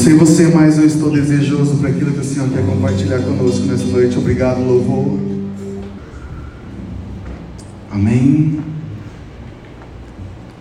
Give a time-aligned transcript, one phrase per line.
[0.00, 3.84] sei você, mas eu estou desejoso para aquilo que o Senhor quer compartilhar conosco nessa
[3.84, 4.16] noite.
[4.16, 5.20] Obrigado, louvor.
[7.90, 8.60] Amém.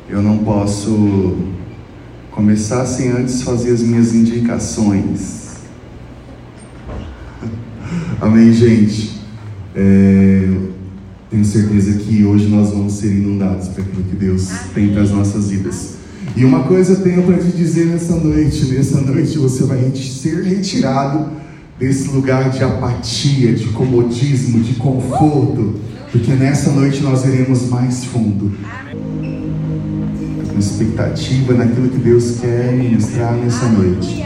[0.09, 1.37] Eu não posso
[2.31, 5.59] começar sem antes fazer as minhas indicações.
[8.19, 9.21] Amém, gente.
[9.73, 10.49] É,
[11.29, 15.11] tenho certeza que hoje nós vamos ser inundados por aquilo que Deus tem para as
[15.11, 15.98] nossas vidas.
[16.39, 20.41] E uma coisa eu tenho para te dizer nessa noite: nessa noite você vai ser
[20.41, 21.27] retirado
[21.77, 25.75] desse lugar de apatia, de comodismo, de conforto,
[26.09, 28.53] porque nessa noite nós iremos mais fundo.
[30.49, 34.23] Com expectativa naquilo que Deus quer ministrar nessa noite.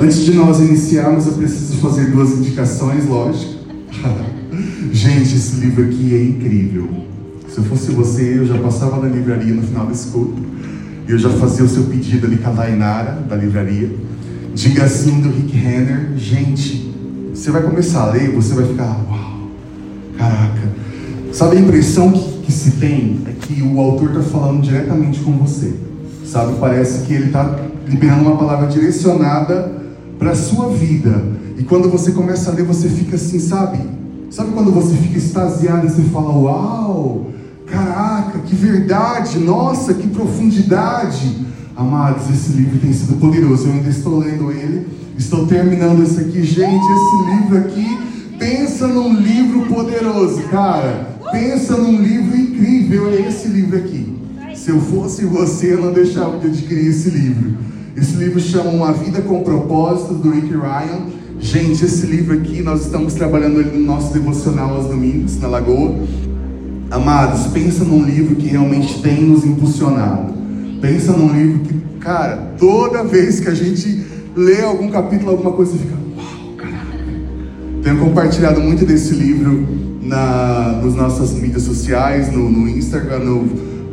[0.00, 3.62] Antes de nós iniciarmos, eu preciso fazer duas indicações, lógico.
[4.90, 6.88] Gente, esse livro aqui é incrível.
[7.48, 10.51] Se eu fosse você, eu já passava na livraria no final desse culto
[11.12, 13.90] eu já fazia o seu pedido ali com a Dainara, da livraria.
[14.54, 16.12] Diga assim do Rick Renner.
[16.16, 16.90] Gente,
[17.34, 19.50] você vai começar a ler, você vai ficar, uau,
[20.16, 20.72] caraca.
[21.30, 25.32] Sabe a impressão que, que se tem é que o autor está falando diretamente com
[25.32, 25.74] você.
[26.24, 29.70] Sabe, parece que ele está liberando uma palavra direcionada
[30.18, 31.22] para a sua vida.
[31.58, 33.78] E quando você começa a ler, você fica assim, sabe?
[34.30, 37.26] Sabe quando você fica extasiado e você fala, uau,
[37.72, 39.38] Caraca, que verdade!
[39.38, 41.38] Nossa, que profundidade!
[41.74, 43.66] Amados, esse livro tem sido poderoso.
[43.66, 46.44] Eu ainda estou lendo ele, estou terminando esse aqui.
[46.44, 47.98] Gente, esse livro aqui,
[48.38, 51.16] pensa num livro poderoso, cara.
[51.32, 53.08] Pensa num livro incrível.
[53.10, 54.18] É esse livro aqui.
[54.54, 57.56] Se eu fosse você, eu não deixava de adquirir esse livro.
[57.96, 61.06] Esse livro chama Uma Vida com Propósito, do Rick Ryan.
[61.40, 65.96] Gente, esse livro aqui, nós estamos trabalhando ele no nosso devocional aos domingos, na Lagoa.
[66.92, 70.34] Amados, pensa num livro que realmente tem nos impulsionado.
[70.78, 74.04] Pensa num livro que, cara, toda vez que a gente
[74.36, 76.84] lê algum capítulo, alguma coisa, fica, uau, caraca.
[77.82, 79.66] Tenho compartilhado muito desse livro
[80.02, 83.42] na, nas nossas mídias sociais, no, no Instagram, no,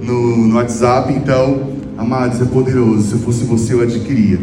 [0.03, 1.13] no, no WhatsApp.
[1.13, 3.17] Então, amados, é poderoso.
[3.17, 4.39] Se fosse você, eu adquiria.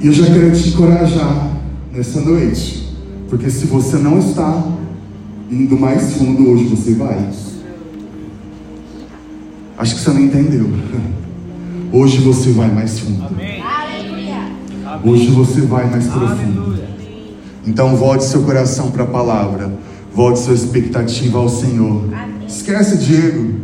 [0.00, 1.50] E eu já quero te encorajar
[1.92, 2.87] nessa noite.
[3.28, 4.62] Porque se você não está
[5.50, 7.28] indo mais fundo, hoje você vai.
[9.76, 10.66] Acho que você não entendeu.
[11.90, 13.24] Hoje você vai mais fundo.
[13.24, 13.62] Amém.
[15.04, 16.76] Hoje você vai mais profundo.
[17.66, 19.72] Então volte seu coração para a palavra.
[20.12, 22.04] Volte sua expectativa ao Senhor.
[22.46, 23.54] Esquece Diego.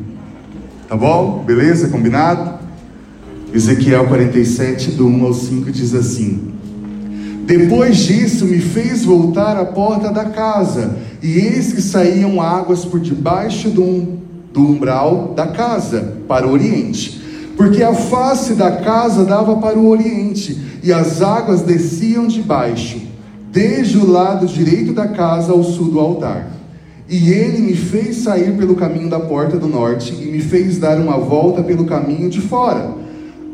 [0.88, 1.42] Tá bom?
[1.44, 1.88] Beleza?
[1.88, 2.60] Combinado?
[3.52, 6.53] Ezequiel 47, do 1 ao 5 diz assim:
[7.44, 13.00] depois disso, me fez voltar à porta da casa, e eis que saíam águas por
[13.00, 14.18] debaixo do,
[14.52, 17.22] do umbral da casa, para o oriente.
[17.56, 23.00] Porque a face da casa dava para o oriente, e as águas desciam de baixo,
[23.52, 26.48] desde o lado direito da casa ao sul do altar.
[27.08, 30.98] E ele me fez sair pelo caminho da porta do norte, e me fez dar
[30.98, 33.03] uma volta pelo caminho de fora,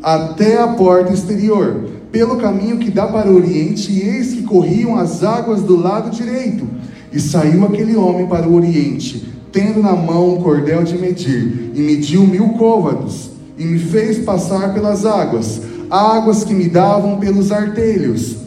[0.01, 4.97] até a porta exterior pelo caminho que dá para o oriente, e eis que corriam
[4.97, 6.67] as águas do lado direito.
[7.11, 11.79] E saiu aquele homem para o oriente, tendo na mão um cordel de medir, e
[11.79, 18.37] mediu mil côvados, e me fez passar pelas águas, águas que me davam pelos artelhos,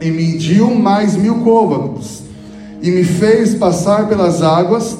[0.00, 2.22] e mediu mais mil côvados,
[2.82, 4.96] e me fez passar pelas águas,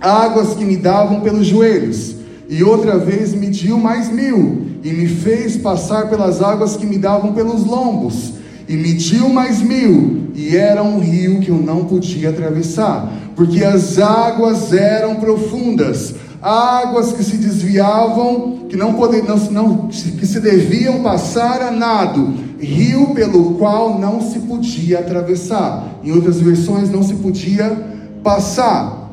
[0.00, 2.16] águas que me davam pelos joelhos,
[2.48, 7.32] e outra vez mediu mais mil, e me fez passar pelas águas que me davam
[7.32, 8.34] pelos lombos,
[8.68, 13.98] e mediu mais mil, e era um rio que eu não podia atravessar, porque as
[13.98, 21.02] águas eram profundas, águas que se desviavam, que não, poderiam, não, não que se deviam
[21.02, 26.00] passar a nado, rio pelo qual não se podia atravessar.
[26.02, 27.70] Em outras versões, não se podia
[28.22, 29.10] passar.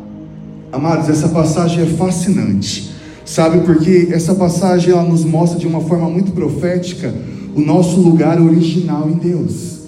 [0.71, 2.90] Amados, essa passagem é fascinante.
[3.31, 7.13] Sabe, porque essa passagem ela nos mostra de uma forma muito profética
[7.55, 9.83] o nosso lugar original em Deus.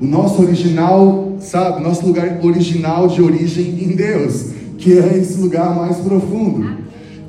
[0.00, 4.46] O nosso original, sabe, nosso lugar original de origem em Deus,
[4.78, 6.78] que é esse lugar mais profundo.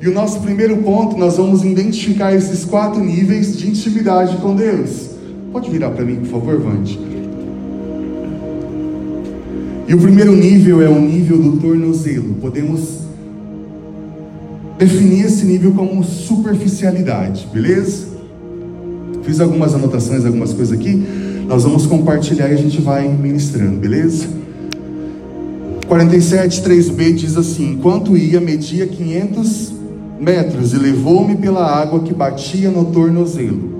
[0.00, 5.10] E o nosso primeiro ponto, nós vamos identificar esses quatro níveis de intimidade com Deus.
[5.52, 6.98] Pode virar para mim, por favor, Vande.
[9.86, 12.32] E o primeiro nível é o nível do tornozelo.
[12.40, 12.99] Podemos
[14.80, 18.08] definir esse nível como superficialidade, beleza?
[19.22, 21.06] Fiz algumas anotações, algumas coisas aqui.
[21.46, 24.26] Nós vamos compartilhar e a gente vai ministrando, beleza?
[25.86, 29.72] 47, 3b diz assim: Enquanto ia, media 500
[30.18, 33.78] metros e levou-me pela água que batia no tornozelo.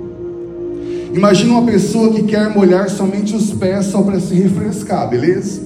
[1.14, 5.62] Imagina uma pessoa que quer molhar somente os pés só para se refrescar, beleza?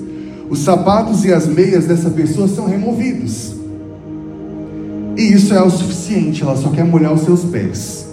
[0.49, 3.64] Os sapatos e as meias dessa pessoa são removidos.
[5.17, 8.09] E isso é o suficiente, ela só quer molhar os seus pés.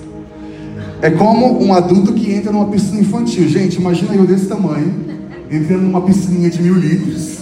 [1.01, 3.48] É como um adulto que entra numa piscina infantil.
[3.48, 4.94] Gente, imagina eu desse tamanho,
[5.50, 7.39] entrando numa piscininha de mil litros.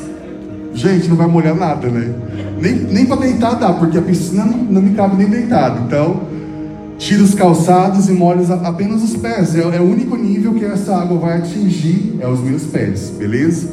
[0.74, 2.14] Gente, não vai molhar nada, né?
[2.62, 5.84] Nem, nem para deitar dá, porque a piscina não, não me cabe nem deitado.
[5.86, 6.22] Então,
[6.98, 9.56] tira os calçados e molha apenas os pés.
[9.56, 13.70] É, é o único nível que essa água vai atingir, é os meus pés, beleza?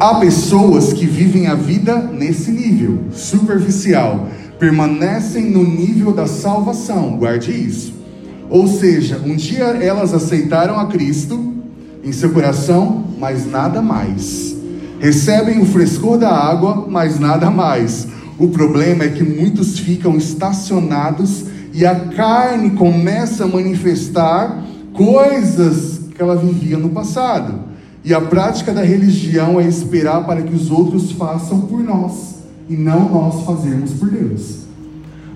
[0.00, 7.50] Há pessoas que vivem a vida nesse nível, superficial, permanecem no nível da salvação, guarde
[7.50, 7.94] isso.
[8.48, 11.52] Ou seja, um dia elas aceitaram a Cristo
[12.04, 14.54] em seu coração, mas nada mais.
[15.00, 18.06] Recebem o frescor da água, mas nada mais.
[18.38, 21.44] O problema é que muitos ficam estacionados
[21.74, 24.62] e a carne começa a manifestar
[24.92, 27.67] coisas que ela vivia no passado.
[28.08, 32.74] E a prática da religião é esperar para que os outros façam por nós e
[32.74, 34.60] não nós fazermos por Deus.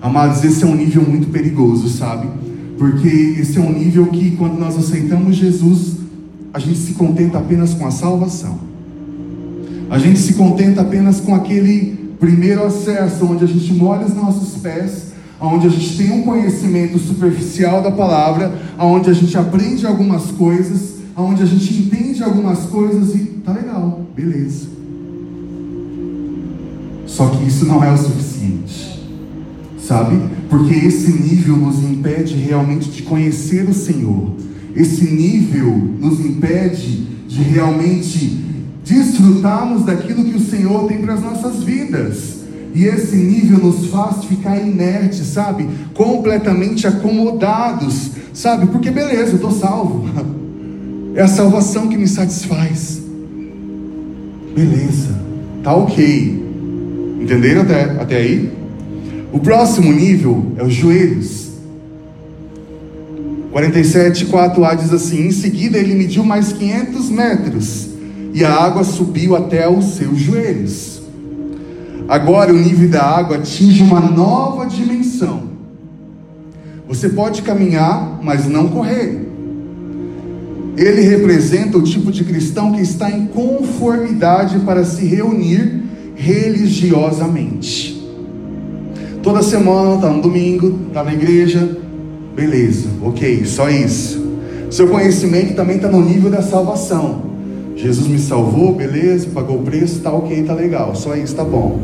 [0.01, 2.27] Amados, esse é um nível muito perigoso, sabe?
[2.75, 5.97] Porque esse é um nível que, quando nós aceitamos Jesus,
[6.51, 8.57] a gente se contenta apenas com a salvação.
[9.87, 14.59] A gente se contenta apenas com aquele primeiro acesso, onde a gente molha os nossos
[14.59, 20.31] pés, onde a gente tem um conhecimento superficial da palavra, onde a gente aprende algumas
[20.31, 24.67] coisas onde a gente entende algumas coisas e tá legal, beleza.
[27.05, 28.99] Só que isso não é o suficiente,
[29.79, 30.19] sabe?
[30.49, 34.31] Porque esse nível nos impede realmente de conhecer o Senhor.
[34.75, 38.39] Esse nível nos impede de realmente
[38.83, 42.43] desfrutarmos daquilo que o Senhor tem para as nossas vidas.
[42.73, 45.69] E esse nível nos faz ficar inertes, sabe?
[45.93, 48.65] Completamente acomodados, sabe?
[48.67, 50.09] Porque beleza, eu estou salvo.
[51.15, 53.01] É a salvação que me satisfaz.
[54.55, 55.09] Beleza,
[55.63, 56.43] tá ok.
[57.21, 58.51] Entenderam até, até aí?
[59.31, 61.51] O próximo nível é os joelhos.
[63.51, 67.89] 47, 4a diz assim: Em seguida ele mediu mais 500 metros,
[68.33, 71.03] e a água subiu até os seus joelhos.
[72.07, 75.43] Agora o nível da água atinge uma nova dimensão.
[76.87, 79.32] Você pode caminhar, mas não correr.
[80.75, 85.83] Ele representa o tipo de cristão que está em conformidade para se reunir
[86.15, 88.01] religiosamente.
[89.21, 91.77] Toda semana, está no domingo, está na igreja,
[92.35, 94.21] beleza, ok, só isso.
[94.71, 97.33] Seu conhecimento também está no nível da salvação.
[97.75, 101.79] Jesus me salvou, beleza, pagou o preço, está ok, está legal, só isso está bom.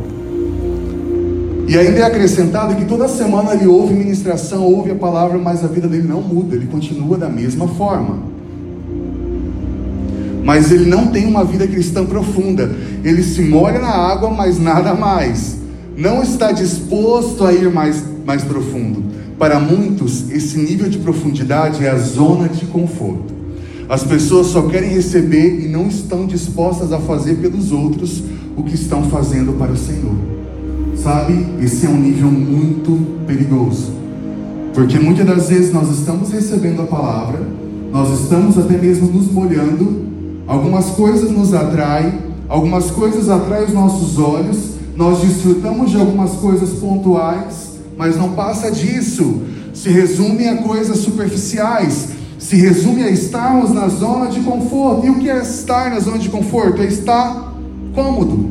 [1.67, 5.67] E ainda é acrescentado que toda semana ele ouve ministração, ouve a palavra, mas a
[5.67, 8.28] vida dele não muda, ele continua da mesma forma
[10.43, 12.71] mas ele não tem uma vida cristã profunda.
[13.03, 15.57] Ele se molha na água, mas nada mais.
[15.95, 19.03] Não está disposto a ir mais, mais profundo.
[19.37, 23.33] Para muitos, esse nível de profundidade é a zona de conforto.
[23.87, 28.21] As pessoas só querem receber e não estão dispostas a fazer pelos outros
[28.55, 30.15] o que estão fazendo para o Senhor.
[30.95, 31.45] Sabe?
[31.61, 33.93] Esse é um nível muito perigoso.
[34.73, 37.39] Porque muitas das vezes nós estamos recebendo a palavra,
[37.91, 40.08] nós estamos até mesmo nos molhando,
[40.49, 42.11] Algumas coisas nos atraem,
[42.47, 44.57] algumas coisas atraem os nossos olhos,
[44.95, 49.43] nós desfrutamos de algumas coisas pontuais, mas não passa disso.
[49.75, 55.05] Se resume a coisas superficiais, se resume a estarmos na zona de conforto.
[55.05, 56.81] E o que é estar na zona de conforto?
[56.81, 57.53] É estar
[57.93, 58.49] cômodo,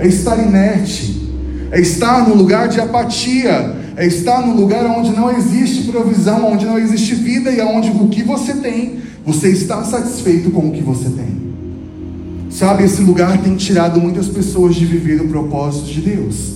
[0.00, 1.30] é estar inerte,
[1.70, 6.66] é estar no lugar de apatia, é estar no lugar onde não existe provisão, onde
[6.66, 10.82] não existe vida e onde o que você tem você está satisfeito com o que
[10.82, 11.50] você tem?
[12.50, 16.54] Sabe, esse lugar tem tirado muitas pessoas de viver o propósito de Deus.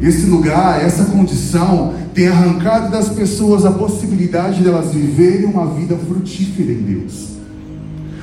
[0.00, 5.96] Esse lugar, essa condição, tem arrancado das pessoas a possibilidade de elas viverem uma vida
[5.96, 7.30] frutífera em Deus.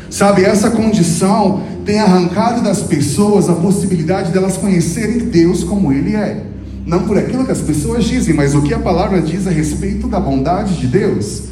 [0.09, 6.15] Sabe, essa condição tem arrancado das pessoas a possibilidade de elas conhecerem Deus como Ele
[6.15, 6.43] é.
[6.85, 10.07] Não por aquilo que as pessoas dizem, mas o que a palavra diz a respeito
[10.07, 11.43] da bondade de Deus.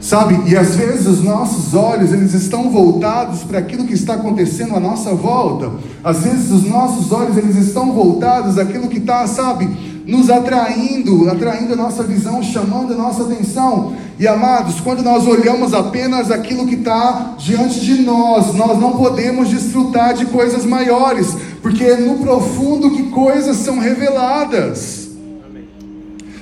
[0.00, 0.50] Sabe?
[0.50, 4.80] E às vezes os nossos olhos, eles estão voltados para aquilo que está acontecendo à
[4.80, 5.70] nossa volta.
[6.02, 9.68] Às vezes os nossos olhos, eles estão voltados àquilo que está, sabe,
[10.06, 13.92] nos atraindo, atraindo a nossa visão, chamando a nossa atenção.
[14.18, 19.48] E amados, quando nós olhamos apenas aquilo que está diante de nós, nós não podemos
[19.48, 21.36] desfrutar de coisas maiores,
[21.70, 25.08] porque é no profundo que coisas são reveladas.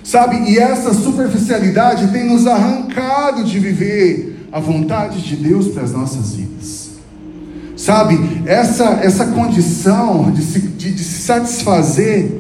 [0.03, 0.51] Sabe?
[0.51, 6.35] E essa superficialidade tem nos arrancado de viver a vontade de Deus para as nossas
[6.35, 6.93] vidas.
[7.77, 8.19] Sabe?
[8.47, 12.33] Essa, essa condição de se, de, de se satisfazer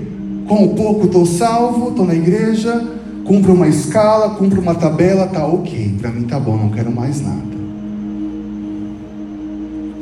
[0.49, 2.83] com o pouco, estou salvo, estou na igreja,
[3.26, 5.95] cumpro uma escala, cumpro uma tabela, tá ok.
[6.00, 7.59] Para mim tá bom, não quero mais nada.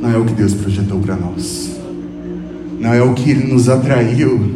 [0.00, 1.76] Não é o que Deus projetou para nós.
[2.78, 4.54] Não é o que Ele nos atraiu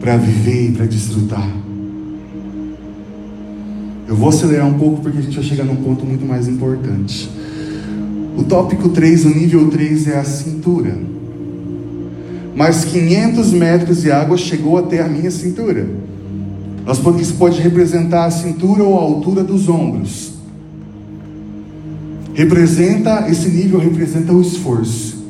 [0.00, 1.48] para viver e para desfrutar.
[4.06, 7.30] Eu vou acelerar um pouco porque a gente vai chegar num ponto muito mais importante.
[8.36, 10.98] O tópico 3, o nível 3 é a cintura.
[12.54, 15.88] Mais 500 metros de água chegou até a minha cintura.
[16.84, 20.32] Nós isso pode representar a cintura ou a altura dos ombros.
[22.34, 25.21] Representa, esse nível representa o esforço.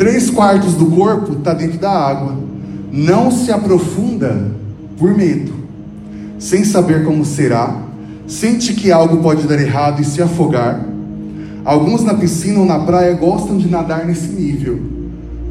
[0.00, 2.34] Três quartos do corpo está dentro da água.
[2.90, 4.50] Não se aprofunda
[4.96, 5.52] por medo,
[6.38, 7.76] sem saber como será,
[8.26, 10.82] sente que algo pode dar errado e se afogar.
[11.66, 14.80] Alguns na piscina ou na praia gostam de nadar nesse nível.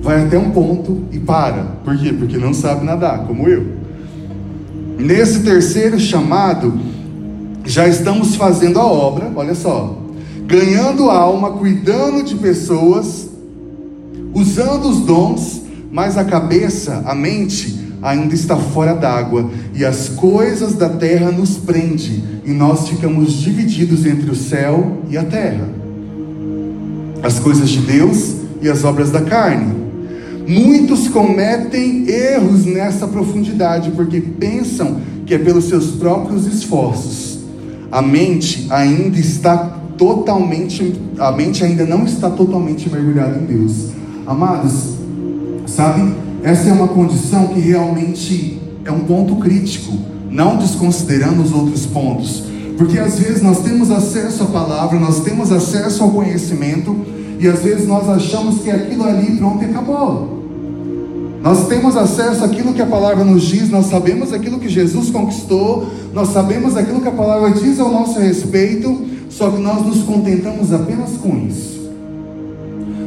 [0.01, 1.65] Vai até um ponto e para.
[1.85, 2.11] Por quê?
[2.11, 3.67] Porque não sabe nadar, como eu.
[4.97, 6.73] Nesse terceiro chamado,
[7.65, 9.95] já estamos fazendo a obra, olha só,
[10.47, 13.28] ganhando alma, cuidando de pessoas,
[14.33, 20.73] usando os dons, mas a cabeça, a mente, ainda está fora d'água, e as coisas
[20.73, 25.67] da terra nos prende, e nós ficamos divididos entre o céu e a terra.
[27.21, 29.77] As coisas de Deus e as obras da carne.
[30.47, 37.29] Muitos cometem erros nessa profundidade, porque pensam que é pelos seus próprios esforços
[37.91, 39.57] a mente ainda está
[39.97, 43.87] totalmente, a mente ainda não está totalmente mergulhada em Deus.
[44.29, 44.93] Amados,
[45.65, 46.13] sabe?
[46.43, 49.91] Essa é uma condição que realmente é um ponto crítico,
[50.29, 52.43] não desconsiderando os outros pontos.
[52.77, 56.95] Porque às vezes nós temos acesso à palavra, nós temos acesso ao conhecimento,
[57.39, 60.43] e às vezes nós achamos que aquilo ali pronto e acabou.
[61.41, 65.87] Nós temos acesso àquilo que a palavra nos diz, nós sabemos aquilo que Jesus conquistou,
[66.13, 68.95] nós sabemos aquilo que a palavra diz ao nosso respeito,
[69.27, 71.78] só que nós nos contentamos apenas com isso.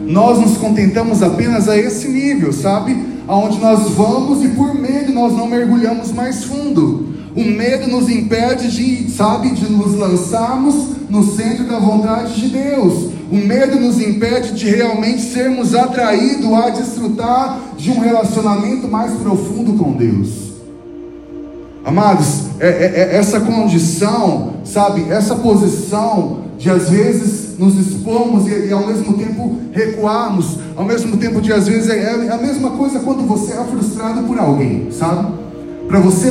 [0.07, 2.97] Nós nos contentamos apenas a esse nível, sabe?
[3.27, 7.13] Aonde nós vamos e por medo nós não mergulhamos mais fundo.
[7.35, 10.75] O medo nos impede de, sabe, de nos lançarmos
[11.09, 13.11] no centro da vontade de Deus.
[13.31, 19.83] O medo nos impede de realmente sermos atraídos a desfrutar de um relacionamento mais profundo
[19.83, 20.53] com Deus.
[21.85, 28.69] Amados, é, é, é essa condição, sabe, essa posição de às vezes nos expomos e,
[28.69, 32.71] e, ao mesmo tempo recuarmos, ao mesmo tempo de às vezes é, é a mesma
[32.71, 35.27] coisa quando você é frustrado por alguém, sabe?
[35.89, 36.31] Para você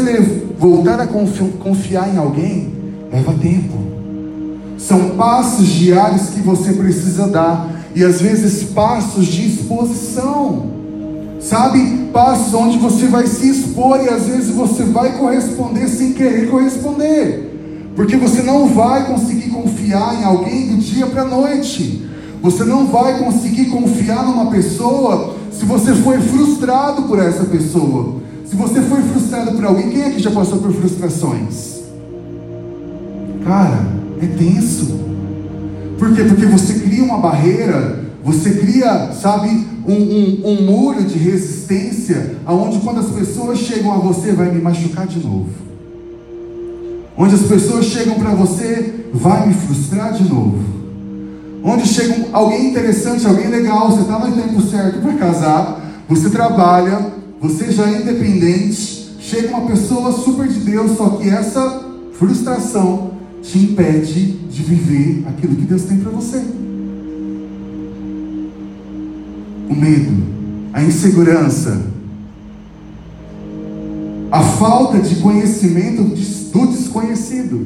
[0.58, 2.74] voltar a confiar em alguém,
[3.12, 3.78] leva tempo.
[4.78, 7.70] São passos diários que você precisa dar.
[7.94, 10.72] E às vezes passos de exposição.
[11.42, 12.08] Sabe?
[12.14, 17.50] Passos onde você vai se expor e às vezes você vai corresponder sem querer corresponder.
[17.95, 22.07] Porque você não vai conseguir confiar em alguém do dia para a noite.
[22.41, 28.21] Você não vai conseguir confiar numa pessoa se você foi frustrado por essa pessoa.
[28.45, 31.81] Se você foi frustrado por alguém, quem é que já passou por frustrações?
[33.43, 33.86] Cara,
[34.21, 35.00] é tenso.
[36.00, 36.24] Por quê?
[36.24, 42.79] Porque você cria uma barreira, você cria, sabe, um, um, um muro de resistência, aonde
[42.79, 45.71] quando as pessoas chegam a você, vai me machucar de novo.
[47.18, 50.63] Onde as pessoas chegam para você, vai me frustrar de novo.
[51.63, 57.13] Onde chega alguém interessante, alguém legal, você está no tempo certo para casar, você trabalha,
[57.39, 63.12] você já é independente, chega uma pessoa super de Deus, só que essa frustração
[63.44, 66.38] te impede de viver aquilo que Deus tem para você.
[69.70, 70.24] O medo,
[70.74, 71.82] a insegurança,
[74.32, 76.15] a falta de conhecimento
[76.51, 77.65] do desconhecido.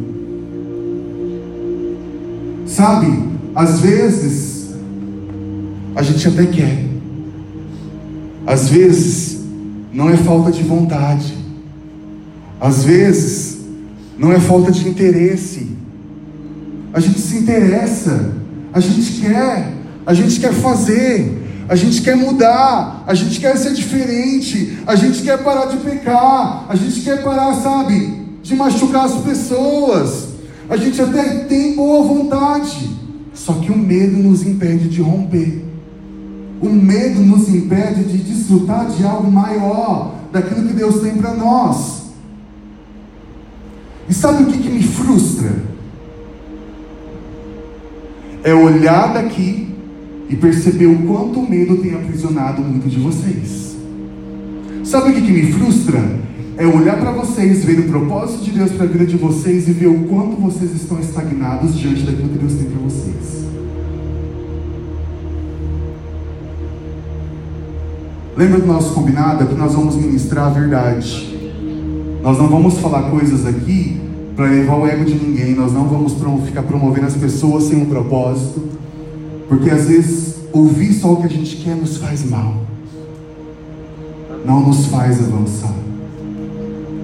[2.67, 3.07] Sabe,
[3.53, 4.75] às vezes
[5.95, 6.85] a gente até quer,
[8.45, 9.39] às vezes
[9.93, 11.33] não é falta de vontade,
[12.59, 13.59] às vezes
[14.17, 15.75] não é falta de interesse.
[16.93, 18.33] A gente se interessa,
[18.73, 19.73] a gente quer,
[20.05, 25.21] a gente quer fazer, a gente quer mudar, a gente quer ser diferente, a gente
[25.23, 30.27] quer parar de pecar, a gente quer parar, sabe, de machucar as pessoas.
[30.69, 32.91] A gente até tem boa vontade,
[33.33, 35.65] só que o medo nos impede de romper.
[36.61, 42.03] O medo nos impede de desfrutar de algo maior, daquilo que Deus tem para nós.
[44.07, 45.51] E sabe o que, que me frustra?
[48.43, 49.75] É olhar daqui
[50.29, 53.75] e perceber o quanto o medo tem aprisionado muito de vocês.
[54.83, 56.24] Sabe o que, que me frustra?
[56.57, 59.73] É olhar para vocês, ver o propósito de Deus para a vida de vocês e
[59.73, 63.45] ver o quanto vocês estão estagnados diante daquilo que Deus tem para vocês.
[68.37, 69.43] Lembra do nosso combinado?
[69.43, 71.37] É que nós vamos ministrar a verdade.
[72.21, 73.99] Nós não vamos falar coisas aqui
[74.35, 75.55] para levar o ego de ninguém.
[75.55, 76.13] Nós não vamos
[76.45, 78.63] ficar promovendo as pessoas sem um propósito.
[79.49, 82.55] Porque às vezes ouvir só o que a gente quer nos faz mal.
[84.45, 85.73] Não nos faz avançar.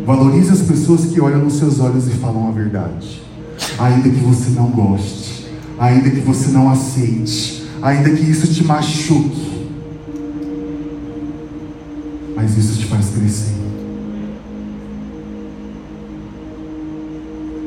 [0.06, 3.22] Valorize as pessoas que olham nos seus olhos e falam a verdade.
[3.80, 5.48] Ainda que você não goste,
[5.80, 9.52] ainda que você não aceite, ainda que isso te machuque
[12.42, 13.54] mas isso te faz crescer.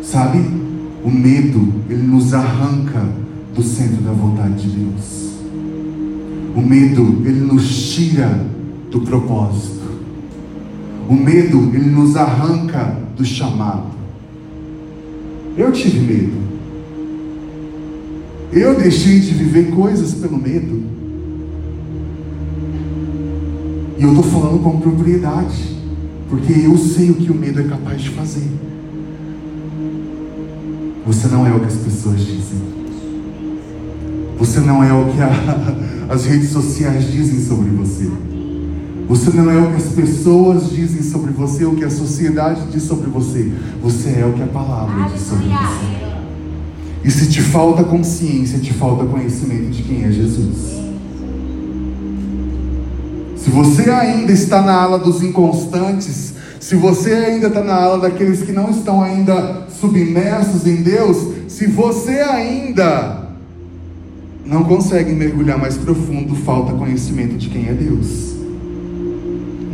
[0.02, 0.38] Sabe?
[1.04, 3.08] O medo, ele nos arranca
[3.54, 5.34] do centro da vontade de Deus.
[6.56, 8.44] O medo, ele nos tira
[8.90, 9.83] do propósito.
[11.08, 13.94] O medo, ele nos arranca do chamado.
[15.56, 16.44] Eu tive medo.
[18.52, 20.82] Eu deixei de viver coisas pelo medo.
[23.98, 25.76] E eu estou falando com propriedade,
[26.28, 28.48] porque eu sei o que o medo é capaz de fazer.
[31.06, 32.62] Você não é o que as pessoas dizem.
[34.38, 38.10] Você não é o que a, as redes sociais dizem sobre você.
[39.08, 42.84] Você não é o que as pessoas dizem sobre você, o que a sociedade diz
[42.84, 43.52] sobre você.
[43.82, 46.04] Você é o que a palavra diz sobre você.
[47.04, 50.82] E se te falta consciência, te falta conhecimento de quem é Jesus.
[53.36, 58.42] Se você ainda está na ala dos inconstantes, se você ainda está na ala daqueles
[58.42, 63.28] que não estão ainda submersos em Deus, se você ainda
[64.46, 68.33] não consegue mergulhar mais profundo, falta conhecimento de quem é Deus.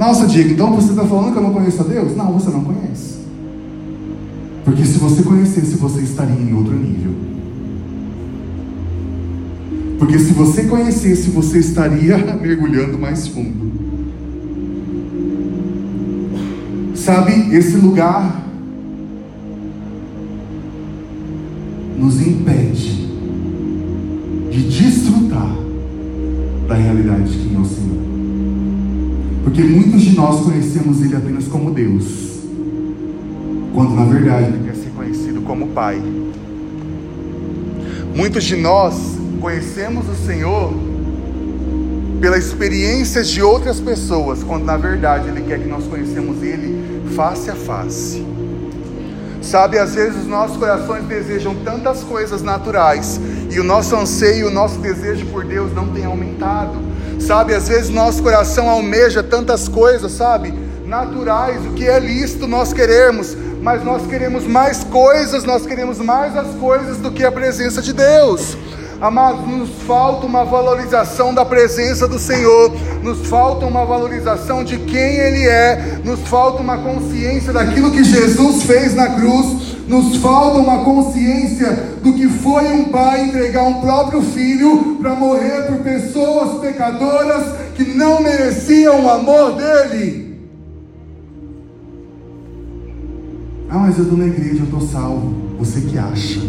[0.01, 2.17] Nossa, Diego, então você está falando que eu não conheço a Deus?
[2.17, 3.19] Não, você não conhece.
[4.65, 7.13] Porque se você conhecesse, você estaria em outro nível.
[9.99, 13.71] Porque se você conhecesse, você estaria mergulhando mais fundo.
[16.95, 18.43] Sabe, esse lugar
[21.99, 23.07] nos impede
[24.51, 25.55] de desfrutar
[26.67, 27.80] da realidade é o Senhor.
[29.43, 32.05] Porque muitos de nós conhecemos Ele apenas como Deus,
[33.75, 36.01] quando na verdade Ele quer ser conhecido como Pai.
[38.15, 38.95] Muitos de nós
[39.41, 40.73] conhecemos o Senhor
[42.21, 47.51] pela experiência de outras pessoas, quando na verdade Ele quer que nós conhecemos Ele face
[47.51, 48.25] a face.
[49.41, 53.19] Sabe, às vezes os nossos corações desejam tantas coisas naturais
[53.51, 56.90] e o nosso anseio, o nosso desejo por Deus não tem aumentado.
[57.21, 60.53] Sabe, às vezes nosso coração almeja tantas coisas, sabe,
[60.87, 66.37] naturais, o que é lícito nós queremos, mas nós queremos mais coisas, nós queremos mais
[66.37, 68.57] as coisas do que a presença de Deus.
[69.01, 72.71] Amados, nos falta uma valorização da presença do Senhor,
[73.03, 78.65] nos falta uma valorização de quem Ele é, nos falta uma consciência daquilo que Jesus
[78.65, 79.60] fez na cruz,
[79.91, 85.67] nos falta uma consciência do que foi um pai entregar um próprio filho para morrer
[85.67, 90.39] por pessoas pecadoras que não mereciam o amor dele.
[93.69, 95.35] Ah, mas eu estou na igreja, eu estou salvo.
[95.59, 96.41] Você que acha.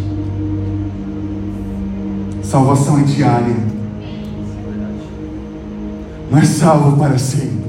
[2.44, 3.56] Salvação é diária.
[6.30, 7.61] Não é salvo para sempre.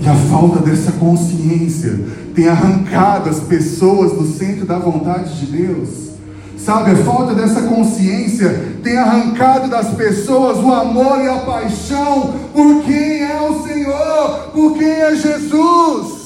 [0.00, 1.98] E a falta dessa consciência
[2.34, 6.08] tem arrancado as pessoas do centro da vontade de Deus.
[6.56, 12.82] Sabe, a falta dessa consciência tem arrancado das pessoas o amor e a paixão por
[12.82, 16.18] quem é o Senhor, por quem é Jesus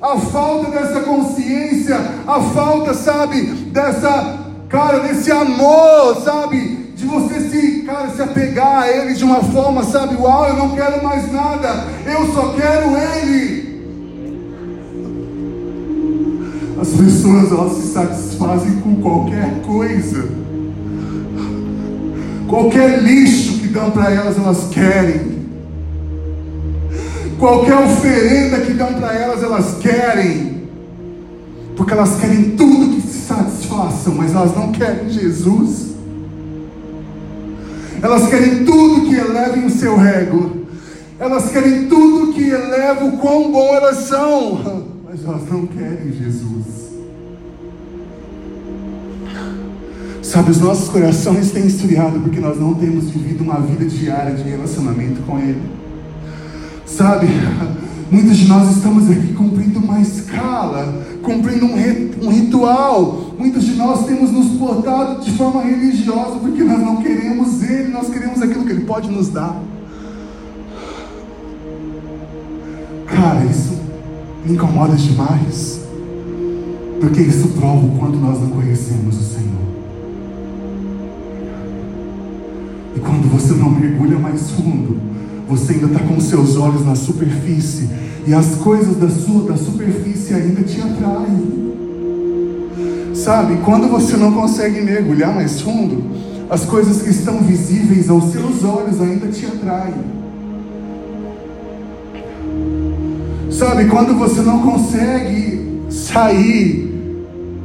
[0.00, 1.96] a falta dessa consciência,
[2.26, 8.90] a falta, sabe, dessa, cara, desse amor, sabe, de você se, cara, se apegar a
[8.90, 13.70] Ele de uma forma, sabe, uau, eu não quero mais nada, eu só quero Ele.
[16.78, 20.28] As pessoas, elas se satisfazem com qualquer coisa,
[22.46, 25.40] qualquer lixo que dão para elas, elas querem.
[27.38, 30.64] Qualquer oferenda que dão para elas, elas querem.
[31.74, 35.89] Porque elas querem tudo que se satisfaçam, mas elas não querem Jesus.
[38.02, 40.60] Elas querem tudo que elevem o seu ego.
[41.18, 46.90] Elas querem tudo que eleva o quão bom elas são, mas elas não querem Jesus.
[50.22, 54.48] Sabe, os nossos corações têm esfriado porque nós não temos vivido uma vida diária de
[54.48, 55.60] relacionamento com Ele.
[56.86, 57.26] Sabe,
[58.10, 60.92] muitos de nós estamos aqui cumprindo uma escala,
[61.22, 63.34] cumprindo um, um ritual.
[63.38, 68.08] Muitos de nós temos nos portado de forma religiosa porque nós não queremos Ele, nós
[68.10, 69.60] queremos aquilo que Ele pode nos dar.
[73.06, 73.78] Cara, isso
[74.44, 75.80] me incomoda demais,
[77.00, 79.50] porque isso prova o quanto nós não conhecemos o Senhor.
[82.96, 84.98] E quando você não mergulha mais fundo,
[85.50, 87.88] você ainda está com seus olhos na superfície
[88.24, 91.60] e as coisas da sua da superfície ainda te atraem.
[93.14, 96.04] Sabe, quando você não consegue mergulhar mais fundo,
[96.48, 99.94] as coisas que estão visíveis aos seus olhos ainda te atraem.
[103.50, 106.88] Sabe, quando você não consegue sair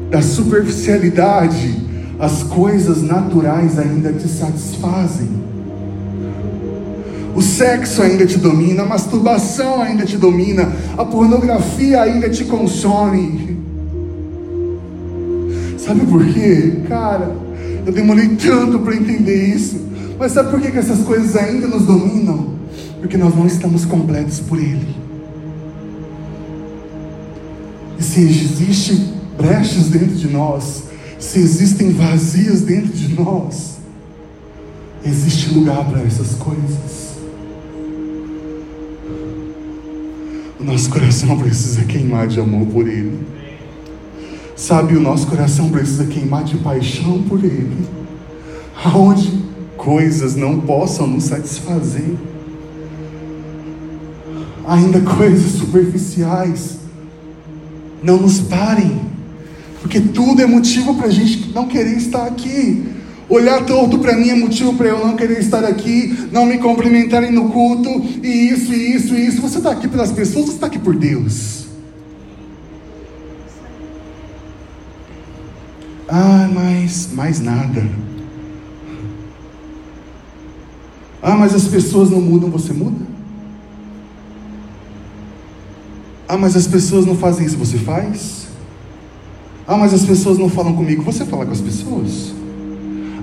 [0.10, 1.86] da superficialidade
[2.20, 5.55] as coisas naturais ainda te satisfazem.
[7.36, 13.58] O sexo ainda te domina, a masturbação ainda te domina, a pornografia ainda te consome.
[15.78, 16.80] Sabe por quê?
[16.88, 17.36] Cara,
[17.86, 19.86] eu demorei tanto para entender isso.
[20.18, 22.56] Mas sabe por que, que essas coisas ainda nos dominam?
[23.02, 24.96] Porque nós não estamos completos por Ele.
[28.00, 30.84] E se existe brechas dentro de nós,
[31.20, 33.76] se existem vazios dentro de nós,
[35.04, 37.15] existe lugar para essas coisas.
[40.66, 43.20] Nosso coração precisa queimar de amor por Ele.
[44.56, 47.88] Sabe, o nosso coração precisa queimar de paixão por Ele.
[48.84, 49.32] Aonde
[49.78, 52.16] coisas não possam nos satisfazer,
[54.68, 56.80] ainda coisas superficiais,
[58.04, 59.06] não nos parem
[59.86, 62.84] porque tudo é motivo para a gente não querer estar aqui.
[63.28, 67.32] Olhar torto para mim é motivo para eu não querer estar aqui, não me cumprimentarem
[67.32, 67.90] no culto,
[68.24, 69.42] e isso, e isso, e isso.
[69.42, 71.66] Você está aqui pelas pessoas, você está aqui por Deus.
[76.08, 77.90] Ah, mas mais nada.
[81.22, 83.04] Ah, mas as pessoas não mudam, você muda?
[86.28, 88.46] Ah, mas as pessoas não fazem isso, você faz?
[89.68, 91.02] Ah, mas as pessoas não falam comigo.
[91.02, 92.45] Você fala com as pessoas.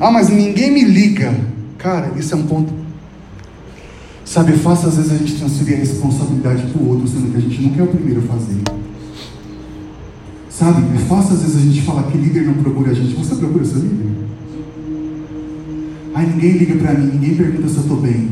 [0.03, 1.33] Ah, mas ninguém me liga.
[1.79, 2.73] Cara, isso é um ponto.
[4.25, 7.37] Sabe, é fácil às vezes a gente transferir a responsabilidade para o outro, sendo que
[7.37, 8.63] a gente nunca é o primeiro a fazer.
[10.51, 13.15] Sabe, é fácil às vezes a gente falar que líder não procura a gente.
[13.15, 14.11] Você procura seu líder?
[16.17, 18.29] Ai, ninguém liga para mim, ninguém pergunta se eu estou bem.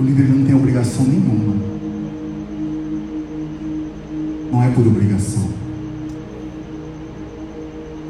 [0.00, 1.56] O líder não tem obrigação nenhuma.
[4.50, 5.46] Não é por obrigação.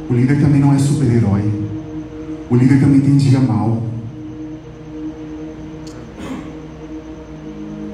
[0.09, 1.64] O líder também não é super-herói.
[2.51, 3.83] O líder também tem dia mal.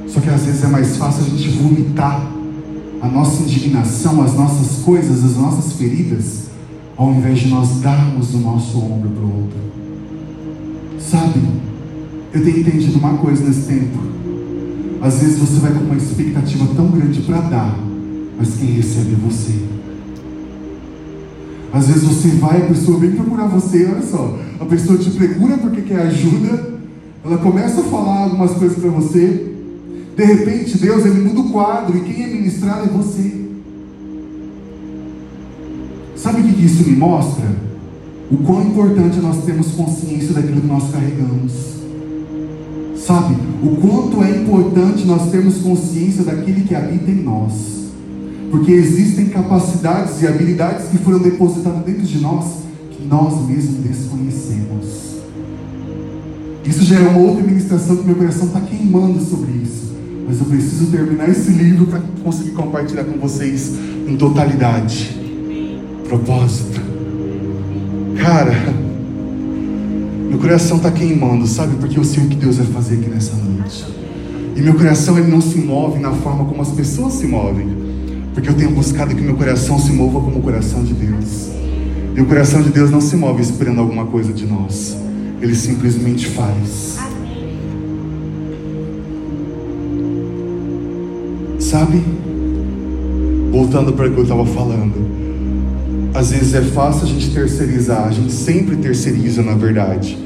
[0.06, 2.20] Só que às vezes é mais fácil a gente vomitar
[3.00, 6.48] a nossa indignação, as nossas coisas, as nossas feridas,
[6.96, 9.58] ao invés de nós darmos o nosso ombro para o outro.
[10.98, 11.40] Sabe,
[12.32, 13.98] eu tenho entendido uma coisa nesse tempo.
[15.00, 17.78] Às vezes você vai com uma expectativa tão grande para dar,
[18.36, 19.79] mas quem recebe é você.
[21.72, 25.56] Às vezes você vai, a pessoa vem procurar você, olha só, a pessoa te procura
[25.58, 26.70] porque quer ajuda,
[27.24, 29.54] ela começa a falar algumas coisas para você,
[30.16, 33.40] de repente Deus ele muda o quadro e quem é ministrado é você.
[36.16, 37.46] Sabe o que isso me mostra?
[38.30, 41.52] O quão importante nós temos consciência daquilo que nós carregamos.
[42.96, 43.36] Sabe?
[43.62, 47.79] O quanto é importante nós termos consciência daquele que habita em nós.
[48.50, 52.44] Porque existem capacidades e habilidades que foram depositadas dentro de nós
[52.90, 55.10] que nós mesmos desconhecemos.
[56.64, 59.92] Isso já é uma outra ministração que meu coração está queimando sobre isso.
[60.26, 63.72] Mas eu preciso terminar esse livro para conseguir compartilhar com vocês
[64.06, 65.16] em totalidade.
[66.08, 66.80] Propósito.
[68.20, 68.52] Cara,
[70.28, 71.76] meu coração está queimando, sabe?
[71.76, 73.86] Porque eu sei o que Deus vai fazer aqui nessa noite.
[74.54, 77.89] E meu coração ele não se move na forma como as pessoas se movem.
[78.34, 81.50] Porque eu tenho buscado que meu coração se mova como o coração de Deus.
[82.16, 84.96] E o coração de Deus não se move esperando alguma coisa de nós.
[85.40, 86.98] Ele simplesmente faz.
[91.58, 92.02] Sabe?
[93.50, 95.10] Voltando para o que eu estava falando.
[96.12, 100.18] Às vezes é fácil a gente terceirizar, a gente sempre terceiriza, na verdade,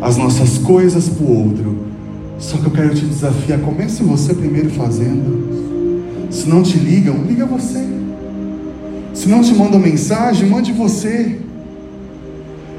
[0.00, 1.76] as nossas coisas para o outro.
[2.38, 5.51] Só que eu quero te desafiar, comece você primeiro fazendo.
[6.32, 7.86] Se não te ligam, liga você.
[9.12, 11.38] Se não te mandam mensagem, mande você.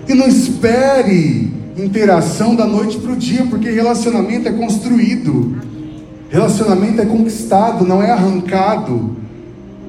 [0.09, 5.55] E não espere interação da noite para o dia, porque relacionamento é construído,
[6.29, 9.17] relacionamento é conquistado, não é arrancado.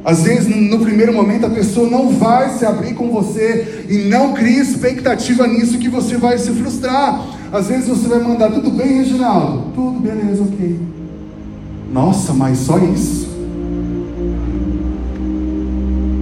[0.05, 4.35] Às vezes, no primeiro momento, a pessoa não vai se abrir com você e não
[4.35, 7.25] crie expectativa nisso que você vai se frustrar.
[7.51, 9.73] Às vezes você vai mandar, tudo bem, Reginaldo?
[9.75, 10.79] Tudo, beleza, ok.
[11.91, 13.34] Nossa, mas só isso?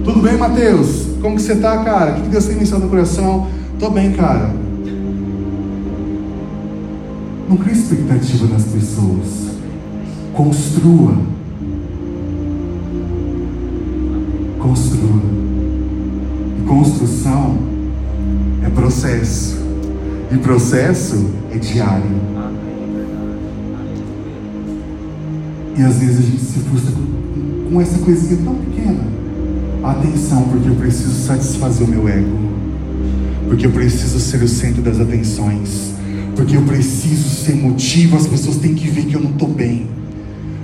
[0.03, 1.07] Tudo bem, Mateus?
[1.21, 2.17] Como que você tá, cara?
[2.17, 3.47] O que Deus tem mencionado no coração?
[3.79, 4.53] Tô bem, cara.
[7.49, 9.53] Não crie expectativa nas pessoas.
[10.33, 11.13] Construa.
[14.59, 15.21] Construa.
[16.59, 17.57] E construção
[18.65, 19.57] é processo.
[20.33, 22.11] E processo é diário.
[25.77, 29.22] E às vezes a gente se frustra com, com essa coisinha tão pequena.
[29.83, 32.37] Atenção, porque eu preciso satisfazer o meu ego.
[33.47, 35.93] Porque eu preciso ser o centro das atenções.
[36.35, 38.15] Porque eu preciso ser motivo.
[38.15, 39.87] As pessoas têm que ver que eu não estou bem.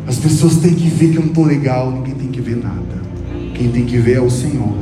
[0.07, 1.91] As pessoas têm que ver que eu não estou legal.
[1.91, 3.01] Ninguém tem que ver nada.
[3.53, 4.73] Quem tem que ver é o Senhor.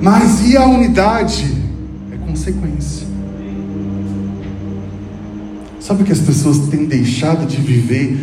[0.00, 1.58] Mas e a unidade?
[2.38, 3.06] consequência.
[5.80, 8.18] Sabe que as pessoas têm deixado de viver?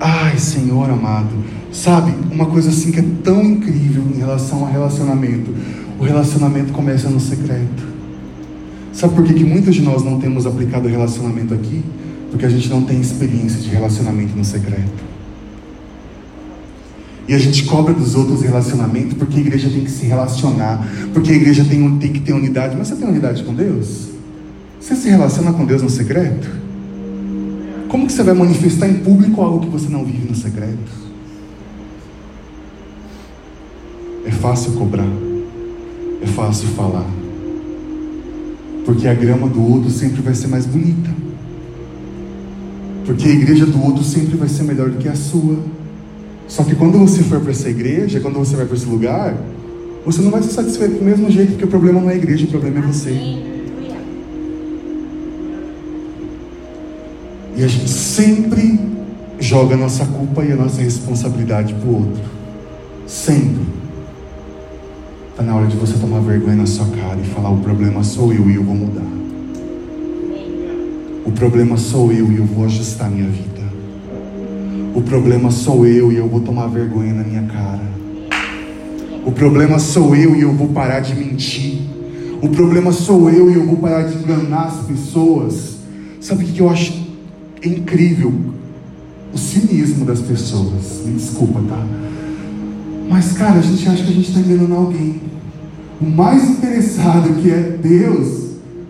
[0.00, 1.30] Ai, Senhor amado,
[1.74, 5.52] sabe, uma coisa assim que é tão incrível em relação ao relacionamento.
[5.98, 7.94] O relacionamento começa no secreto.
[8.92, 11.82] Sabe por que, que muitos de nós não temos aplicado relacionamento aqui?
[12.30, 15.04] Porque a gente não tem experiência de relacionamento no secreto.
[17.26, 21.32] E a gente cobra dos outros relacionamento porque a igreja tem que se relacionar, porque
[21.32, 22.76] a igreja tem, tem que ter unidade.
[22.76, 24.10] Mas você tem unidade com Deus?
[24.78, 26.48] Você se relaciona com Deus no secreto?
[27.88, 31.13] Como que você vai manifestar em público algo que você não vive no secreto?
[34.26, 35.06] É fácil cobrar,
[36.22, 37.06] é fácil falar,
[38.84, 41.10] porque a grama do outro sempre vai ser mais bonita,
[43.04, 45.58] porque a igreja do outro sempre vai ser melhor do que a sua.
[46.48, 49.36] Só que quando você for para essa igreja, quando você vai para esse lugar,
[50.04, 52.44] você não vai se satisfeito do mesmo jeito, porque o problema não é a igreja,
[52.44, 53.10] o problema é você.
[57.56, 58.80] E a gente sempre
[59.38, 62.22] joga a nossa culpa e a nossa responsabilidade para o outro.
[63.06, 63.83] Sempre.
[65.34, 68.32] Está na hora de você tomar vergonha na sua cara e falar: o problema sou
[68.32, 69.02] eu e eu vou mudar.
[71.26, 73.60] O problema sou eu e eu vou ajustar minha vida.
[74.94, 77.82] O problema sou eu e eu vou tomar vergonha na minha cara.
[79.26, 81.80] O problema sou eu e eu vou parar de mentir.
[82.40, 85.78] O problema sou eu e eu vou parar de enganar as pessoas.
[86.20, 86.92] Sabe o que eu acho
[87.60, 88.32] incrível?
[89.32, 91.02] O cinismo das pessoas.
[91.04, 91.84] Me desculpa, tá?
[93.08, 95.20] Mas, cara, a gente acha que a gente está enganando alguém.
[96.00, 98.44] O mais interessado que é Deus,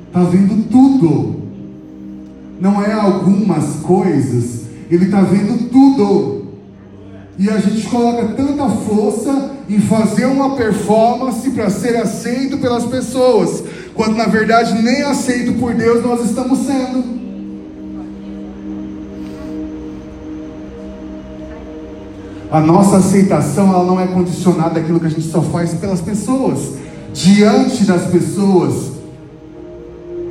[0.07, 1.42] está vendo tudo.
[2.61, 6.44] Não é algumas coisas ele está vendo tudo.
[7.38, 13.64] E a gente coloca tanta força em fazer uma performance para ser aceito pelas pessoas,
[13.94, 17.23] quando na verdade nem aceito por Deus nós estamos sendo.
[22.54, 26.74] A nossa aceitação ela não é condicionada àquilo que a gente só faz pelas pessoas,
[27.12, 28.92] diante das pessoas.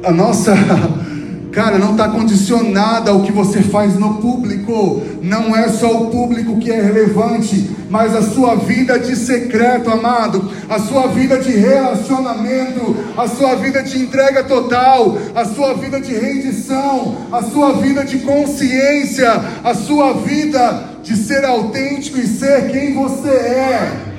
[0.06, 0.54] A nossa
[1.52, 5.04] Cara, não está condicionada ao que você faz no público.
[5.22, 10.50] Não é só o público que é relevante, mas a sua vida de secreto, amado,
[10.68, 16.12] a sua vida de relacionamento, a sua vida de entrega total, a sua vida de
[16.12, 19.30] rendição, a sua vida de consciência,
[19.64, 24.14] a sua vida de ser autêntico e ser quem você é.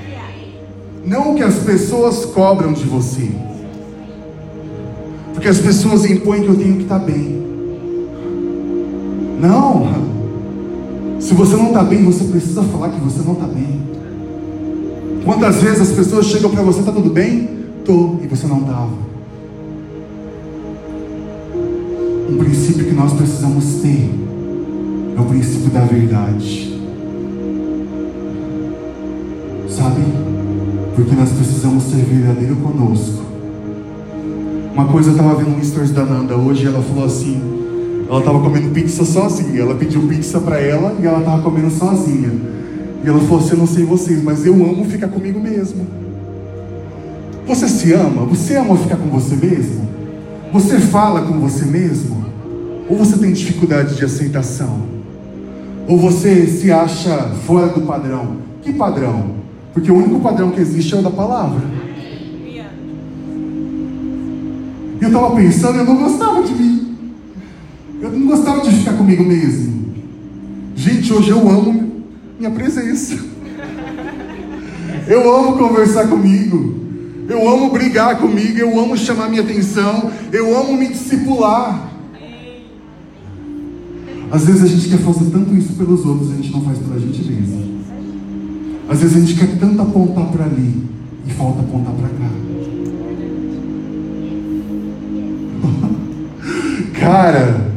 [1.05, 3.31] Não o que as pessoas cobram de você.
[5.33, 7.43] Porque as pessoas impõem que eu tenho que estar bem.
[9.41, 10.05] Não.
[11.19, 13.83] Se você não está bem, você precisa falar que você não está bem.
[15.25, 17.49] Quantas vezes as pessoas chegam para você, está tudo bem?
[17.85, 18.93] Tô, e você não estava.
[22.31, 24.11] Um princípio que nós precisamos ter
[25.17, 26.74] é o princípio da verdade.
[29.77, 30.03] Sabe?
[30.95, 33.25] Porque nós precisamos ser verdadeiro conosco
[34.75, 37.41] uma coisa eu estava vendo um stories da Nanda hoje, ela falou assim,
[38.09, 39.61] ela estava comendo pizza sozinha.
[39.61, 42.33] Ela pediu pizza para ela e ela estava comendo sozinha.
[43.05, 45.87] E ela falou assim: Eu não sei vocês, mas eu amo ficar comigo mesmo.
[47.47, 48.25] Você se ama?
[48.27, 49.89] Você ama ficar com você mesmo?
[50.53, 52.25] Você fala com você mesmo?
[52.89, 54.83] Ou você tem dificuldade de aceitação?
[55.87, 58.39] Ou você se acha fora do padrão?
[58.61, 59.44] Que padrão?
[59.75, 61.61] Porque o único padrão que existe é o da palavra.
[65.01, 66.97] E eu estava pensando, eu não gostava de mim.
[68.01, 69.93] Eu não gostava de ficar comigo mesmo.
[70.77, 72.05] Gente, hoje eu amo
[72.39, 73.19] minha presença.
[75.07, 76.75] Eu amo conversar comigo.
[77.29, 78.57] Eu amo brigar comigo.
[78.57, 80.11] Eu amo chamar minha atenção.
[80.33, 81.91] Eu amo me discipular.
[84.31, 86.99] Às vezes a gente quer fazer tanto isso pelos outros, a gente não faz pela
[86.99, 87.74] gente mesmo.
[88.89, 90.85] Às vezes a gente quer tanto apontar para ali
[91.27, 92.31] e falta apontar para cá.
[97.01, 97.73] Cara,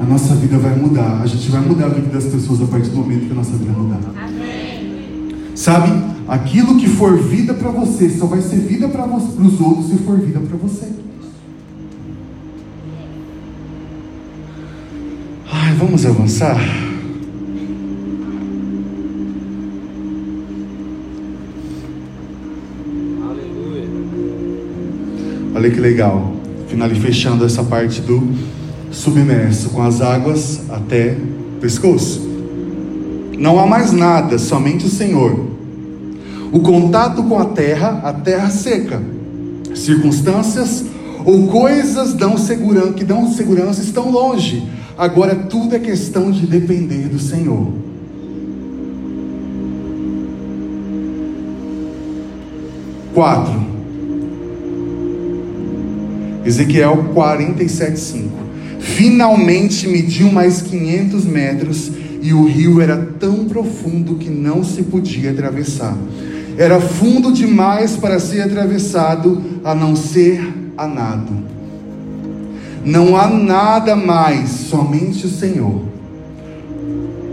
[0.00, 1.20] a nossa vida vai mudar.
[1.22, 3.52] A gente vai mudar a vida das pessoas a partir do momento que a nossa
[3.52, 4.00] vida mudar.
[5.54, 6.16] Sabe?
[6.28, 10.18] Aquilo que for vida para você só vai ser vida para os outros se for
[10.18, 10.86] vida para você.
[15.50, 16.58] Ai, vamos avançar?
[25.56, 26.32] Olha que legal.
[26.68, 28.30] Finalizando fechando essa parte do
[28.90, 31.16] submerso com as águas até
[31.56, 32.20] o pescoço.
[33.38, 35.46] Não há mais nada, somente o Senhor.
[36.52, 39.00] O contato com a terra, a terra seca.
[39.74, 40.84] Circunstâncias
[41.24, 44.62] ou coisas dão segurança, que dão segurança estão longe.
[44.98, 47.72] Agora tudo é questão de depender do Senhor.
[53.14, 53.75] Quatro.
[56.46, 58.30] Ezequiel 47:5.
[58.78, 61.90] Finalmente mediu mais 500 metros
[62.22, 65.96] e o rio era tão profundo que não se podia atravessar.
[66.56, 70.40] Era fundo demais para ser atravessado, a não ser
[70.78, 71.32] a nado.
[72.84, 75.82] Não há nada mais, somente o Senhor.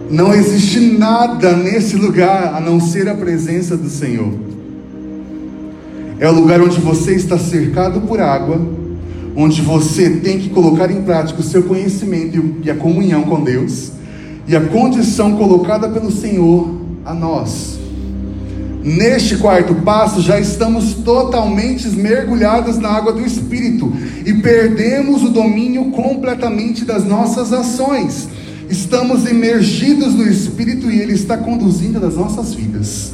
[0.09, 4.33] Não existe nada nesse lugar a não ser a presença do Senhor.
[6.19, 8.61] É o lugar onde você está cercado por água,
[9.35, 13.91] onde você tem que colocar em prática o seu conhecimento e a comunhão com Deus
[14.47, 17.79] e a condição colocada pelo Senhor a nós.
[18.83, 23.93] Neste quarto passo, já estamos totalmente mergulhados na água do Espírito
[24.25, 28.27] e perdemos o domínio completamente das nossas ações.
[28.69, 33.13] Estamos imergidos no Espírito e Ele está conduzindo as nossas vidas.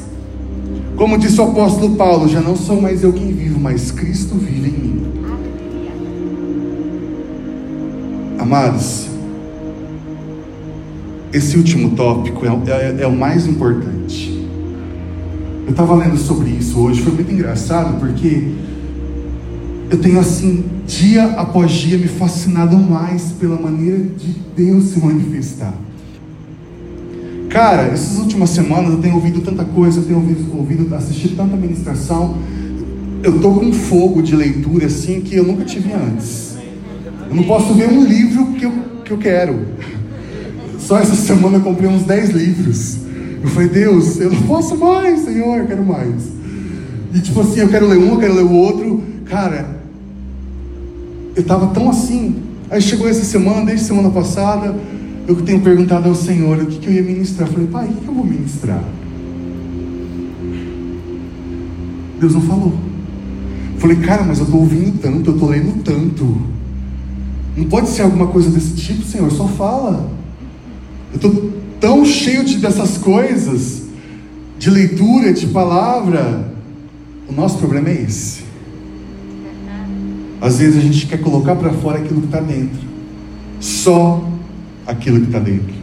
[0.95, 4.69] Como disse o apóstolo Paulo: Já não sou mais eu quem vivo, mas Cristo vive
[4.69, 5.18] em mim.
[8.51, 9.07] Amados,
[11.31, 14.43] esse último tópico é, é, é o mais importante.
[15.67, 18.53] Eu estava lendo sobre isso hoje, foi muito engraçado porque
[19.91, 25.75] eu tenho assim, dia após dia, me fascinado mais pela maneira de Deus se manifestar.
[27.49, 31.55] Cara, essas últimas semanas eu tenho ouvido tanta coisa, eu tenho ouvido, ouvido assistir tanta
[31.55, 32.35] ministração.
[33.21, 36.48] Eu estou com um fogo de leitura assim que eu nunca tive antes.
[37.29, 38.71] Eu não posso ver um livro que eu,
[39.05, 39.59] que eu quero.
[40.79, 42.97] Só essa semana eu comprei uns 10 livros.
[43.43, 46.29] Eu falei, Deus, eu não posso mais, Senhor, eu quero mais.
[47.13, 49.03] E tipo assim, eu quero ler um, eu quero ler o outro.
[49.25, 49.79] Cara,
[51.35, 52.37] eu estava tão assim.
[52.71, 54.75] Aí chegou essa semana, desde semana passada,
[55.27, 57.47] eu tenho perguntado ao Senhor o que, que eu ia ministrar.
[57.47, 58.83] Eu falei, pai, o que, que eu vou ministrar?
[62.19, 62.73] Deus não falou.
[63.75, 66.58] Eu falei, cara, mas eu estou ouvindo tanto, eu estou lendo tanto.
[67.59, 70.09] Não pode ser alguma coisa desse tipo, Senhor, só fala.
[71.11, 73.83] Eu estou tão cheio de, dessas coisas,
[74.57, 76.53] de leitura, de palavra.
[77.27, 78.43] O nosso problema é esse.
[80.39, 82.79] Às vezes a gente quer colocar para fora aquilo que está dentro,
[83.59, 84.25] só
[84.87, 85.75] aquilo que está dentro.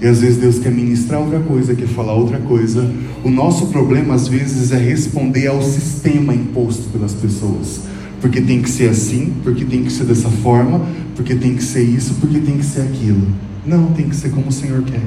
[0.00, 2.88] E às vezes Deus quer ministrar outra coisa, quer falar outra coisa.
[3.24, 7.80] O nosso problema às vezes é responder ao sistema imposto pelas pessoas.
[8.24, 10.80] Porque tem que ser assim, porque tem que ser dessa forma,
[11.14, 13.20] porque tem que ser isso, porque tem que ser aquilo.
[13.66, 15.02] Não, tem que ser como o Senhor quer.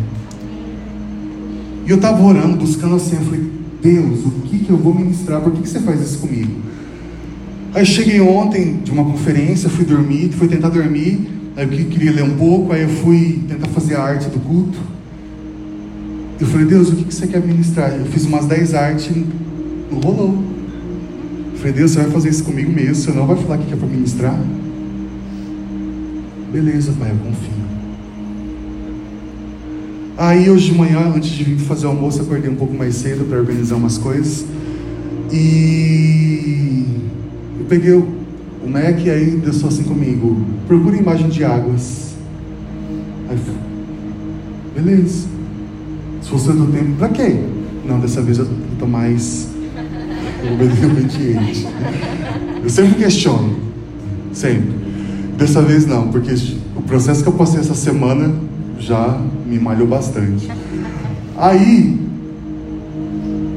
[1.87, 3.51] E eu estava orando, buscando assim, eu falei,
[3.81, 5.41] Deus, o que, que eu vou ministrar?
[5.41, 6.61] Por que, que você faz isso comigo?
[7.73, 12.23] Aí cheguei ontem de uma conferência, fui dormir, fui tentar dormir, aí eu queria ler
[12.23, 14.77] um pouco, aí eu fui tentar fazer a arte do culto.
[16.39, 17.89] Eu falei, Deus, o que, que você quer ministrar?
[17.97, 19.09] Eu fiz umas 10 artes,
[19.91, 20.56] não rolou.
[21.57, 23.75] Falei, Deus, você vai fazer isso comigo mesmo, você não vai falar o que é
[23.75, 24.39] para ministrar?
[26.53, 27.57] Beleza, pai, eu confio.
[30.17, 33.25] Aí hoje de manhã, antes de vir fazer o almoço, acordei um pouco mais cedo
[33.27, 34.45] para organizar umas coisas.
[35.31, 36.85] E
[37.59, 38.07] eu peguei o,
[38.67, 42.15] Mac, aí Deus falou assim comigo, procura imagem de águas.
[43.29, 45.27] Aí eu beleza.
[46.21, 47.35] Se fosse do tempo, pra quê?
[47.87, 48.47] Não, dessa vez eu
[48.77, 49.47] tô mais
[50.53, 51.67] obediente.
[52.63, 53.55] Eu sempre questiono.
[54.33, 54.75] Sempre.
[55.37, 56.33] Dessa vez não, porque
[56.75, 58.33] o processo que eu passei essa semana
[58.79, 60.49] já me malhou bastante.
[61.37, 61.99] Aí,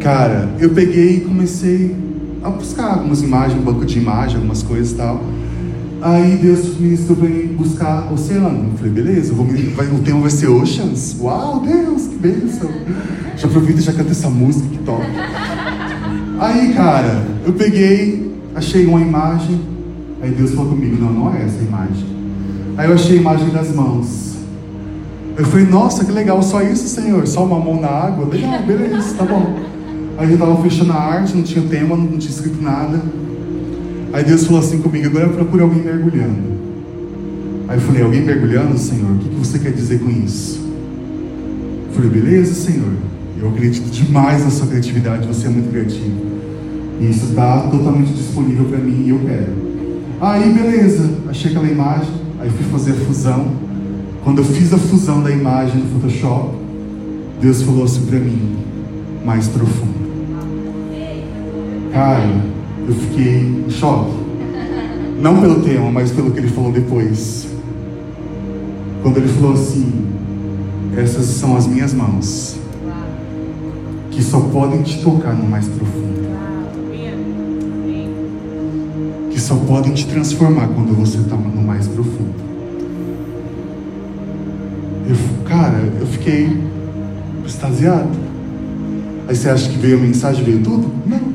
[0.01, 1.97] cara, eu peguei e comecei
[2.43, 5.23] a buscar algumas imagens, um banco de imagem, algumas coisas e tal.
[6.03, 8.71] Aí Deus ministrou para mim buscar oceano.
[8.71, 11.17] Eu falei, beleza, vou, vai, o tema vai ser Oceans.
[11.21, 12.71] Uau, Deus, que bênção.
[13.37, 14.70] Já aproveita e já canta essa música.
[16.41, 19.61] Aí, cara, eu peguei, achei uma imagem.
[20.23, 22.07] Aí Deus falou comigo, não, não é essa imagem.
[22.79, 24.37] Aí eu achei a imagem das mãos.
[25.37, 27.27] Eu falei, nossa, que legal, só isso, Senhor?
[27.27, 28.27] Só uma mão na água?
[28.27, 29.55] Legal, beleza, tá bom.
[30.17, 32.99] Aí eu estava fechando a arte, não tinha tema, não tinha escrito nada.
[34.11, 36.59] Aí Deus falou assim comigo, agora eu procuro alguém mergulhando.
[37.69, 39.11] Aí eu falei, alguém mergulhando, Senhor?
[39.11, 40.59] O que, que você quer dizer com isso?
[41.89, 42.93] Eu falei, beleza, Senhor.
[43.39, 46.30] Eu acredito demais na sua criatividade, você é muito criativo.
[47.01, 49.71] E isso está totalmente disponível para mim e eu quero.
[50.21, 53.47] Aí, beleza, achei aquela imagem, aí fui fazer a fusão.
[54.23, 56.55] Quando eu fiz a fusão da imagem no Photoshop,
[57.41, 58.55] Deus falou assim para mim,
[59.25, 59.99] mais profundo.
[61.91, 62.43] Cara,
[62.87, 64.13] eu fiquei em choque.
[65.23, 67.49] Não pelo tema, mas pelo que ele falou depois.
[69.03, 70.07] Quando ele falou assim:
[70.97, 72.57] Essas são as minhas mãos,
[74.11, 76.20] que só podem te tocar no mais profundo.
[79.41, 82.35] Que só podem te transformar quando você está no mais profundo.
[85.09, 85.17] Eu,
[85.47, 86.61] cara, eu fiquei
[87.47, 88.11] extasiado.
[89.27, 90.93] Aí você acha que veio a mensagem, veio tudo?
[91.07, 91.33] Não.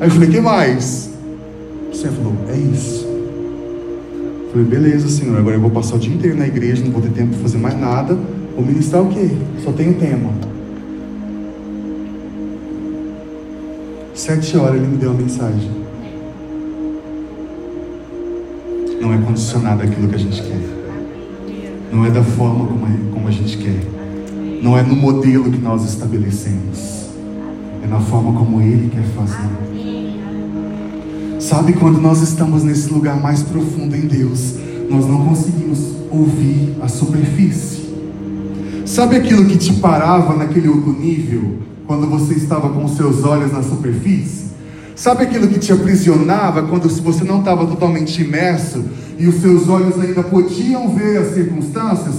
[0.00, 1.10] Aí eu falei, que mais?
[1.92, 3.04] Senhor falou, é isso.
[3.04, 7.02] Eu falei, beleza, Senhor, agora eu vou passar o dia inteiro na igreja, não vou
[7.02, 8.18] ter tempo para fazer mais nada.
[8.56, 9.28] Vou ministrar o quê?
[9.62, 10.30] Só tenho tema.
[14.22, 15.68] Sete horas ele me deu a mensagem.
[19.00, 20.60] Não é condicionado àquilo que a gente quer.
[21.92, 23.82] Não é da forma como, é, como a gente quer.
[24.62, 27.08] Não é no modelo que nós estabelecemos.
[27.82, 29.50] É na forma como Ele quer fazer.
[31.40, 34.54] Sabe quando nós estamos nesse lugar mais profundo em Deus,
[34.88, 37.92] nós não conseguimos ouvir a superfície.
[38.86, 43.52] Sabe aquilo que te parava naquele outro nível, quando você estava com os seus olhos
[43.52, 44.52] na superfície?
[44.94, 48.84] Sabe aquilo que te aprisionava quando você não estava totalmente imerso
[49.18, 52.14] e os seus olhos ainda podiam ver as circunstâncias?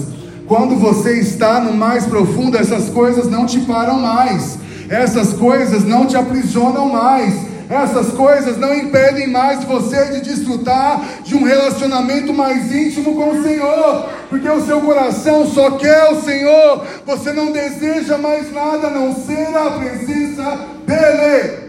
[0.48, 4.58] Quando você está no mais profundo, essas coisas não te param mais,
[4.90, 7.34] essas coisas não te aprisionam mais,
[7.74, 13.44] essas coisas não impedem mais você de desfrutar de um relacionamento mais íntimo com o
[13.44, 18.92] Senhor, porque o seu coração só quer o Senhor, você não deseja mais nada a
[18.92, 21.64] não ser a presença dEle.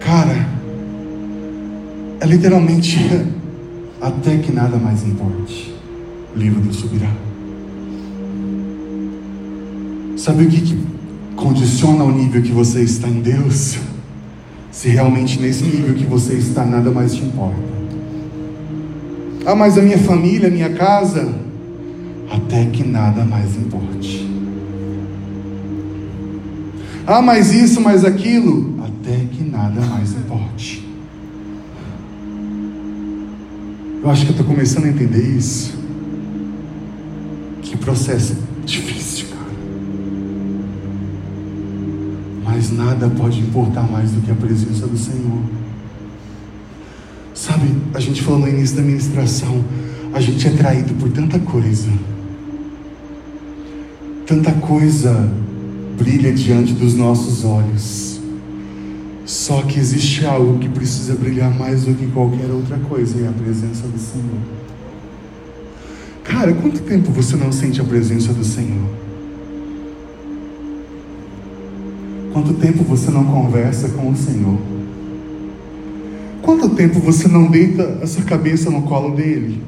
[0.00, 0.46] Cara,
[2.20, 2.98] é literalmente
[4.00, 5.74] até que nada mais importe.
[6.34, 7.10] Livro do Subirá.
[10.16, 10.95] Sabe o que, que
[11.36, 13.78] condiciona o nível que você está em Deus,
[14.72, 17.76] se realmente nesse nível que você está nada mais te importa.
[19.44, 21.32] Ah, mas a minha família, a minha casa,
[22.30, 24.28] até que nada mais importe.
[27.06, 30.84] Ah, mas isso, mas aquilo, até que nada mais importe.
[34.02, 35.78] Eu acho que eu estou começando a entender isso.
[37.62, 38.95] Que processo difícil.
[42.66, 45.40] Mas nada pode importar mais do que a presença do Senhor.
[47.34, 49.64] Sabe, a gente falou no início da ministração,
[50.12, 51.90] a gente é traído por tanta coisa.
[54.26, 55.30] Tanta coisa
[55.96, 58.20] brilha diante dos nossos olhos.
[59.24, 63.28] Só que existe algo que precisa brilhar mais do que qualquer outra coisa, e é
[63.28, 64.40] a presença do Senhor.
[66.24, 69.05] Cara, quanto tempo você não sente a presença do Senhor?
[72.36, 74.58] Quanto tempo você não conversa com o Senhor?
[76.42, 79.62] Quanto tempo você não deita a sua cabeça no colo dele?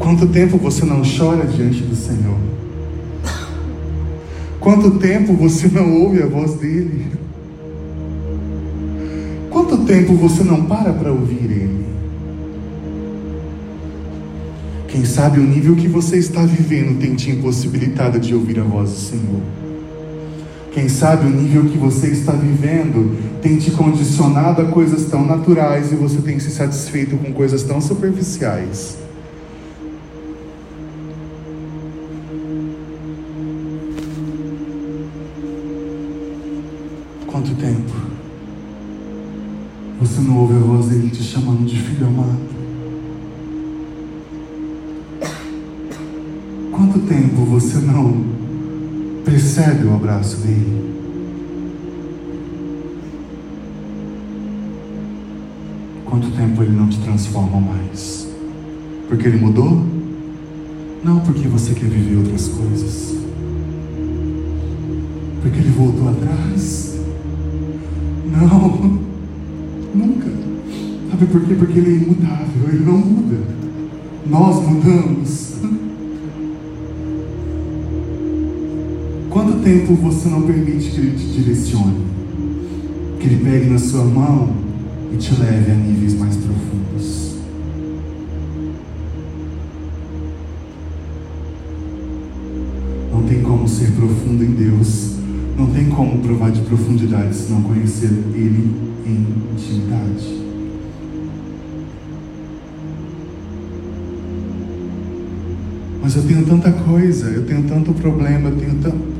[0.00, 2.36] Quanto tempo você não chora diante do Senhor?
[4.58, 7.06] Quanto tempo você não ouve a voz dele?
[9.48, 11.86] Quanto tempo você não para para ouvir ele?
[14.88, 18.90] Quem sabe o nível que você está vivendo tem te impossibilitado de ouvir a voz
[18.90, 19.61] do Senhor.
[20.72, 25.92] Quem sabe o nível que você está vivendo tem te condicionado a coisas tão naturais
[25.92, 28.96] e você tem se satisfeito com coisas tão superficiais.
[50.02, 50.92] Percebe o abraço dele?
[56.04, 58.28] Quanto tempo ele não te transforma mais?
[59.08, 59.84] Porque ele mudou?
[61.04, 63.16] Não porque você quer viver outras coisas.
[65.40, 67.00] Porque ele voltou atrás?
[68.30, 69.00] Não,
[69.94, 70.30] nunca.
[71.10, 71.54] Sabe por quê?
[71.54, 73.38] Porque ele é imutável, ele não muda.
[74.26, 75.11] Nós mudamos.
[80.02, 82.04] Você não permite que Ele te direcione?
[83.20, 84.52] Que Ele pegue na sua mão
[85.12, 87.36] e te leve a níveis mais profundos?
[93.12, 95.12] Não tem como ser profundo em Deus.
[95.56, 98.74] Não tem como provar de profundidade se não conhecer Ele
[99.06, 100.42] em intimidade.
[106.02, 109.11] Mas eu tenho tanta coisa, eu tenho tanto problema, eu tenho tanto.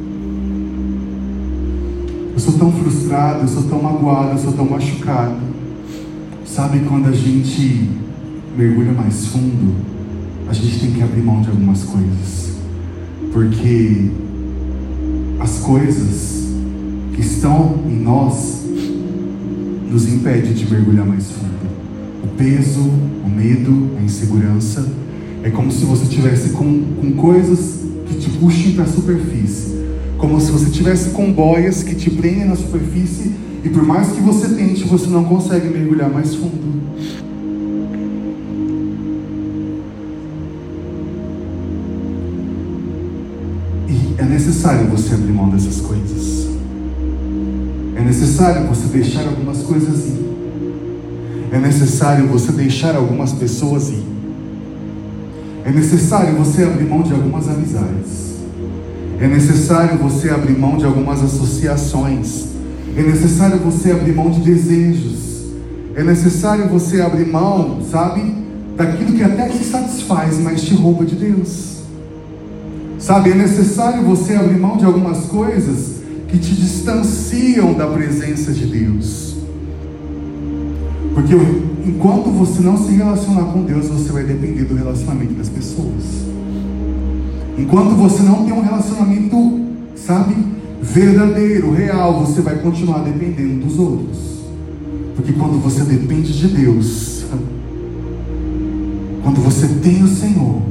[2.42, 5.36] Sou tão frustrado, eu sou tão magoado, eu sou tão machucado.
[6.44, 7.88] Sabe quando a gente
[8.58, 9.76] mergulha mais fundo,
[10.48, 12.56] a gente tem que abrir mão de algumas coisas.
[13.32, 14.10] Porque
[15.38, 16.48] as coisas
[17.14, 18.64] que estão em nós
[19.88, 21.70] nos impedem de mergulhar mais fundo.
[22.24, 22.90] O peso,
[23.24, 24.84] o medo, a insegurança.
[25.44, 29.72] É como se você tivesse com, com coisas que te puxem para a superfície
[30.22, 33.32] como se você tivesse com boias que te prendem na superfície
[33.64, 36.80] e por mais que você tente, você não consegue mergulhar mais fundo.
[43.88, 46.46] E é necessário você abrir mão dessas coisas.
[47.96, 50.24] É necessário você deixar algumas coisas ir.
[51.50, 54.04] É necessário você deixar algumas pessoas ir.
[55.64, 58.31] É necessário você abrir mão de algumas amizades.
[59.22, 62.46] É necessário você abrir mão de algumas associações.
[62.96, 65.44] É necessário você abrir mão de desejos.
[65.94, 68.34] É necessário você abrir mão, sabe,
[68.76, 71.82] daquilo que até te satisfaz, mas te rouba de Deus.
[72.98, 78.66] Sabe, é necessário você abrir mão de algumas coisas que te distanciam da presença de
[78.66, 79.36] Deus.
[81.14, 81.34] Porque
[81.86, 86.31] enquanto você não se relacionar com Deus, você vai depender do relacionamento das pessoas.
[87.58, 89.60] Enquanto você não tem um relacionamento,
[89.94, 90.34] sabe,
[90.80, 94.18] verdadeiro, real, você vai continuar dependendo dos outros.
[95.14, 97.24] Porque quando você depende de Deus,
[99.22, 100.62] quando você tem o Senhor,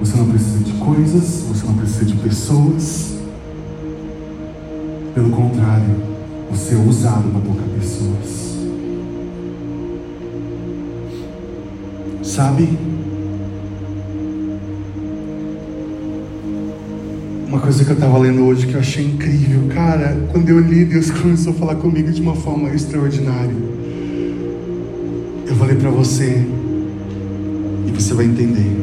[0.00, 3.12] você não precisa de coisas, você não precisa de pessoas.
[5.14, 6.02] Pelo contrário,
[6.50, 8.58] você é usado para tocar pessoas.
[12.22, 12.78] Sabe?
[17.52, 20.86] Uma coisa que eu estava lendo hoje que eu achei incrível, cara, quando eu li,
[20.86, 23.54] Deus começou a falar comigo de uma forma extraordinária.
[25.46, 26.46] Eu falei para você
[27.86, 28.74] e você vai entender.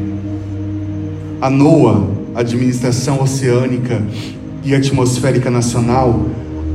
[1.42, 4.04] A NOAA, Administração Oceânica
[4.64, 6.28] e Atmosférica Nacional,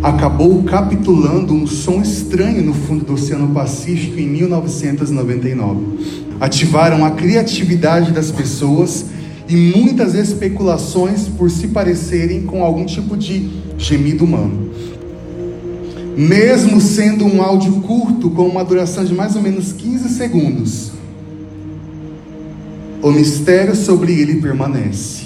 [0.03, 6.25] acabou capitulando um som estranho no fundo do Oceano Pacífico em 1999.
[6.41, 9.14] Ativaram a criatividade das pessoas
[9.49, 14.71] e muitas especulações por se parecerem com algum tipo de gemido humano.
[16.17, 20.93] Mesmo sendo um áudio curto, com uma duração de mais ou menos 15 segundos,
[23.03, 25.25] o mistério sobre ele permanece.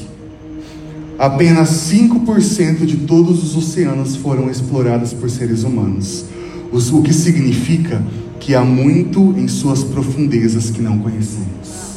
[1.19, 6.25] Apenas 5% de todos os oceanos foram explorados por seres humanos,
[6.73, 8.03] o que significa
[8.41, 11.88] que há muito em suas profundezas que não conhecemos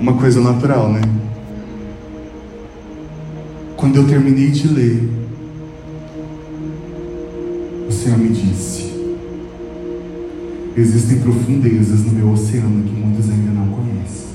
[0.00, 1.02] uma coisa natural, né?
[3.76, 5.08] Quando eu terminei de ler,
[7.86, 8.90] o Senhor me disse:
[10.74, 14.30] existem profundezas no meu oceano que muitos ainda não conhecem.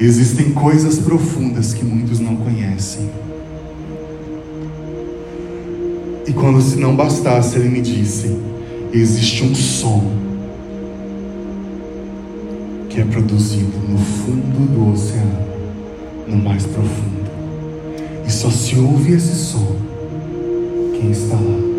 [0.00, 3.08] Existem coisas profundas que muitos não conhecem.
[6.26, 8.36] E quando se não bastasse, ele me disse:
[8.92, 10.23] existe um som
[12.94, 15.44] que é produzido no fundo do oceano
[16.28, 17.24] no mais profundo.
[18.24, 19.74] E só se ouve esse som
[20.92, 21.73] quem está lá.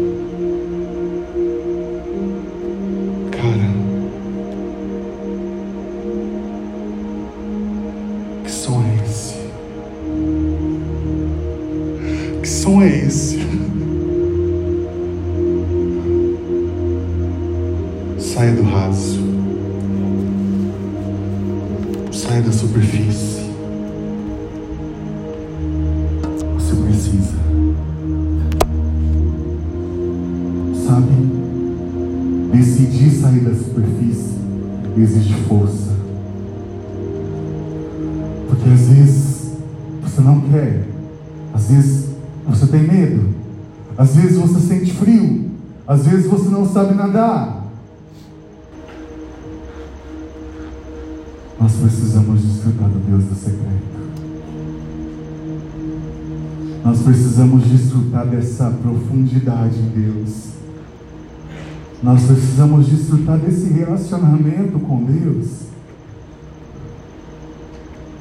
[62.06, 65.62] Nós precisamos desfrutar desse relacionamento com Deus.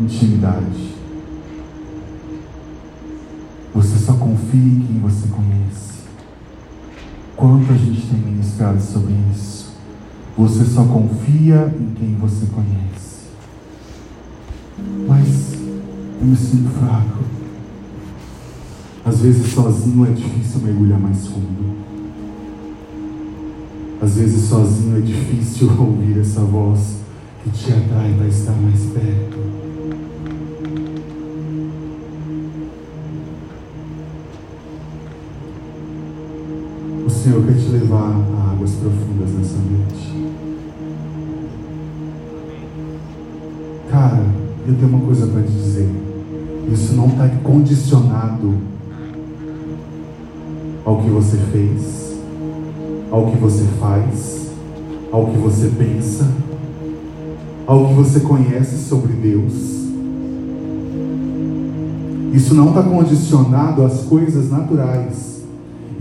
[0.01, 0.95] Intimidade.
[3.75, 6.05] Você só confia em quem você conhece.
[7.37, 9.75] Quanto a gente tem ministrado sobre isso?
[10.39, 13.27] Você só confia em quem você conhece.
[15.07, 15.53] Mas
[16.23, 17.23] eu me sinto fraco.
[19.05, 21.94] Às vezes sozinho é difícil mergulhar mais fundo.
[24.05, 26.97] Às vezes sozinho é difícil ouvir essa voz
[27.43, 29.39] que te atrai para estar mais perto.
[37.07, 40.13] O Senhor quer te levar a águas profundas nessa noite.
[43.91, 44.27] Cara,
[44.67, 45.89] eu tenho uma coisa para te dizer.
[46.71, 48.55] Isso não está condicionado
[50.85, 52.04] ao que você fez,
[53.15, 54.49] ao que você faz,
[55.13, 56.27] ao que você pensa,
[57.65, 59.53] ao que você conhece sobre Deus.
[62.33, 65.45] Isso não está condicionado às coisas naturais.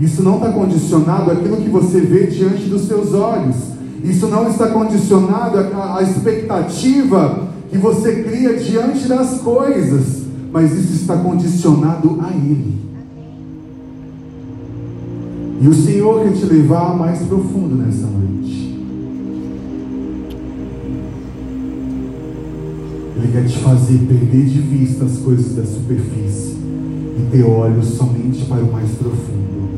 [0.00, 3.54] Isso não está condicionado àquilo que você vê diante dos seus olhos.
[4.02, 11.16] Isso não está condicionado à expectativa que você cria diante das coisas, mas isso está
[11.16, 12.74] condicionado a Ele.
[15.64, 18.76] E o Senhor quer te levar mais profundo nessa noite.
[23.16, 26.58] Ele quer te fazer perder de vista as coisas da superfície
[27.18, 29.70] e ter olhos somente para o mais profundo,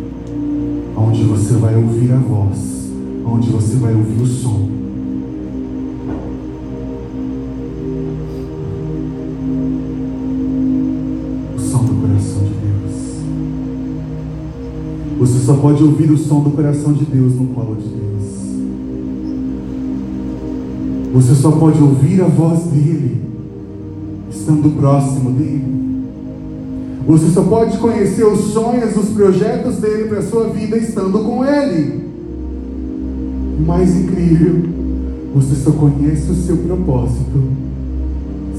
[0.97, 2.91] onde você vai ouvir a voz,
[3.24, 4.86] onde você vai ouvir o som.
[15.47, 18.26] Só pode ouvir o som do coração de Deus no colo de Deus.
[21.14, 23.22] Você só pode ouvir a voz dele
[24.28, 25.76] estando próximo dele.
[27.07, 31.44] Você só pode conhecer os sonhos, os projetos dele para a sua vida estando com
[31.44, 32.05] ele.
[33.61, 34.64] O mais incrível,
[35.32, 37.40] você só conhece o seu propósito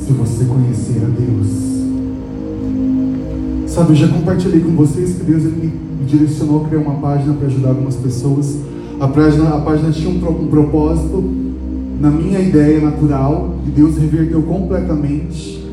[0.05, 1.76] se você conhecer a Deus.
[3.78, 7.36] Sabe, eu já compartilhei com vocês que Deus ele me direcionou a criar uma página
[7.36, 8.57] para ajudar algumas pessoas.
[8.99, 11.23] A página, a página tinha um, um propósito
[12.01, 15.63] na minha ideia natural e Deus reverteu completamente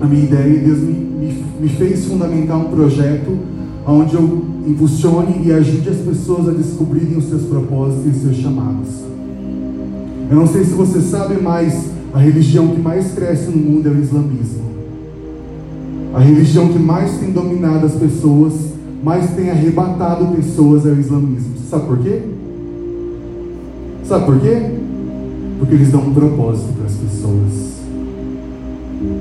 [0.00, 3.38] a minha ideia e Deus me, me, me fez fundamentar um projeto
[3.86, 8.88] onde eu impulsione e ajude as pessoas a descobrirem os seus propósitos e seus chamados.
[10.28, 13.92] Eu não sei se você sabe, mas a religião que mais cresce no mundo é
[13.92, 14.73] o islamismo.
[16.14, 18.52] A religião que mais tem dominado as pessoas,
[19.02, 21.54] mais tem arrebatado pessoas é o islamismo.
[21.56, 22.22] Você sabe por quê?
[24.04, 24.62] Sabe por quê?
[25.58, 27.74] Porque eles dão um propósito para as pessoas.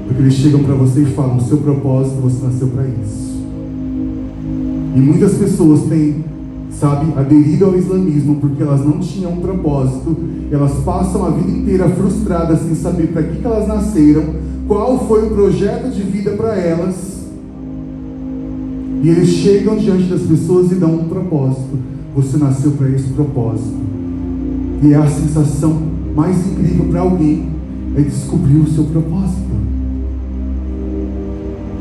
[0.08, 3.42] Porque eles chegam para você e falam: seu propósito, você nasceu para isso.
[4.96, 6.24] E muitas pessoas têm,
[6.70, 10.16] sabe, aderido ao islamismo porque elas não tinham um propósito.
[10.52, 15.28] Elas passam a vida inteira frustradas sem saber para que, que elas nasceram, qual foi
[15.28, 17.24] o projeto de vida para elas.
[19.02, 21.78] E eles chegam diante das pessoas e dão um propósito.
[22.16, 23.76] Você nasceu para esse propósito.
[24.82, 25.82] E é a sensação
[26.16, 27.52] mais incrível para alguém
[27.96, 29.44] é descobrir o seu propósito.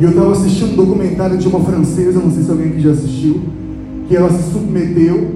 [0.01, 2.91] E eu estava assistindo um documentário de uma francesa, não sei se alguém aqui já
[2.91, 3.41] assistiu,
[4.09, 5.30] que ela se submeteu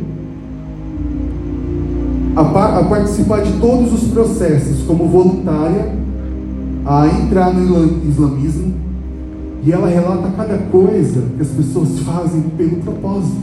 [2.34, 2.40] a,
[2.80, 6.05] a participar de todos os processos como voluntária
[6.86, 8.74] a entrar no islamismo
[9.64, 13.42] e ela relata cada coisa que as pessoas fazem pelo propósito.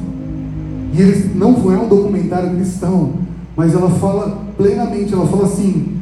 [0.94, 3.16] E eles não é um documentário cristão,
[3.58, 5.98] mas ela fala plenamente, ela fala assim: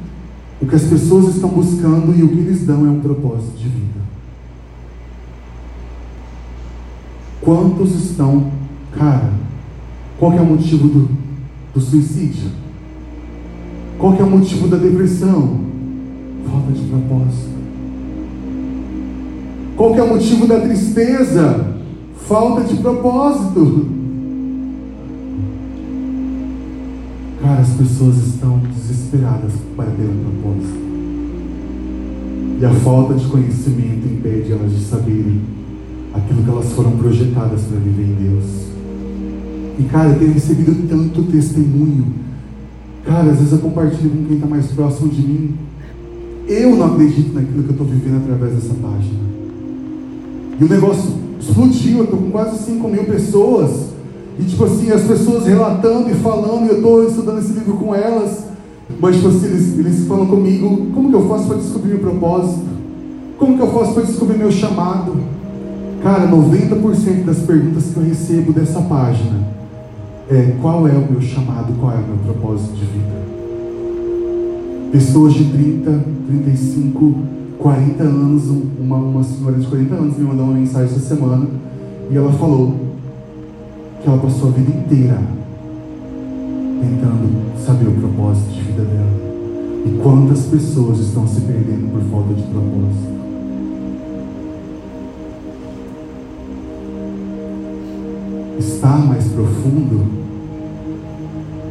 [0.62, 3.68] o que as pessoas estão buscando e o que eles dão é um propósito de
[3.68, 4.02] vida.
[7.42, 8.52] Quantos estão,
[8.96, 9.32] cara,
[10.20, 11.10] qual é o motivo do,
[11.74, 12.52] do suicídio?
[13.98, 15.71] Qual é o motivo da depressão?
[16.50, 17.52] Falta de propósito.
[19.76, 21.76] Qual é o motivo da tristeza?
[22.28, 23.89] Falta de propósito.
[27.42, 30.82] Cara, as pessoas estão desesperadas para ter um propósito.
[32.60, 35.42] E a falta de conhecimento impede elas de saberem
[36.14, 38.46] aquilo que elas foram projetadas para viver em Deus.
[39.80, 42.06] E cara, eu tenho recebido tanto testemunho.
[43.04, 45.56] Cara, às vezes eu compartilho com quem está mais próximo de mim.
[46.52, 49.22] Eu não acredito naquilo que eu estou vivendo através dessa página.
[50.60, 53.72] E o negócio explodiu, eu estou com quase 5 mil pessoas.
[54.38, 57.95] E tipo assim, as pessoas relatando e falando, e eu estou estudando esse livro com
[57.95, 58.43] elas.
[58.99, 62.66] Mas tipo assim, eles, eles falam comigo, como que eu faço para descobrir meu propósito?
[63.39, 65.16] Como que eu faço para descobrir meu chamado?
[66.04, 69.39] Cara, 90% das perguntas que eu recebo dessa página
[70.30, 73.21] é qual é o meu chamado, qual é o meu propósito de vida.
[74.92, 77.16] Pessoas de 30, 35,
[77.58, 78.44] 40 anos,
[78.78, 81.48] uma, uma senhora de 40 anos me mandou uma mensagem essa semana
[82.10, 82.76] e ela falou
[84.02, 85.18] que ela passou a vida inteira
[86.82, 89.12] tentando saber o propósito de vida dela.
[89.86, 93.22] E quantas pessoas estão se perdendo por falta de propósito.
[98.60, 100.04] Estar mais profundo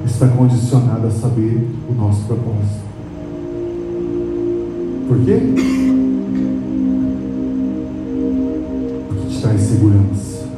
[0.07, 2.91] está condicionado a saber o nosso propósito.
[5.11, 5.41] Por quê?
[9.09, 10.49] Porque te traz segurança.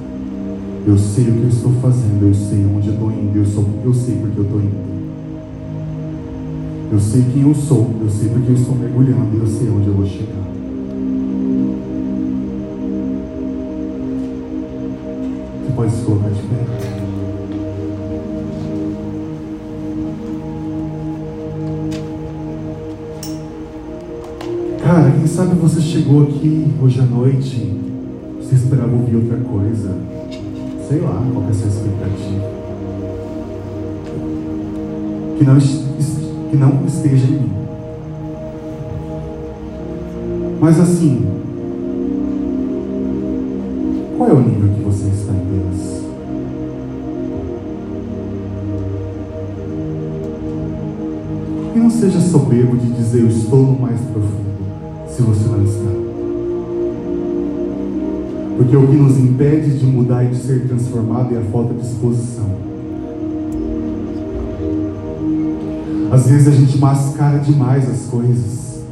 [0.87, 3.65] Eu sei o que eu estou fazendo, eu sei onde eu estou indo, eu, sou,
[3.83, 4.93] eu sei porque eu estou indo.
[6.93, 9.95] Eu sei quem eu sou, eu sei porque eu estou mergulhando eu sei onde eu
[9.95, 10.45] vou chegar.
[15.65, 17.02] Você pode se colocar de pé?
[24.95, 27.81] Cara, quem sabe você chegou aqui hoje à noite,
[28.37, 29.97] você esperava ouvir outra coisa.
[30.87, 32.51] Sei lá qual é a sua expectativa.
[35.39, 35.59] Que não,
[36.51, 37.53] que não esteja em mim.
[40.61, 41.27] Mas assim,
[44.19, 46.03] qual é o nível que você está em Deus?
[51.75, 54.42] E não seja soberbo de dizer eu estou no mais profundo
[58.73, 61.81] Porque o que nos impede de mudar e de ser transformado é a falta de
[61.81, 62.47] disposição.
[66.11, 68.83] Às vezes a gente mascara demais as coisas.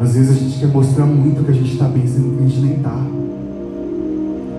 [0.00, 2.48] Às vezes a gente quer mostrar muito que a gente está bem, sendo que a
[2.48, 2.96] gente nem está.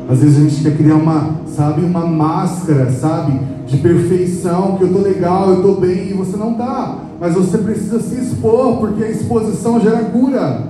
[0.08, 4.94] Às vezes a gente quer criar uma, sabe, uma máscara, sabe, de perfeição, que eu
[4.94, 7.06] tô legal, eu tô bem e você não tá.
[7.20, 10.69] Mas você precisa se expor, porque a exposição gera cura.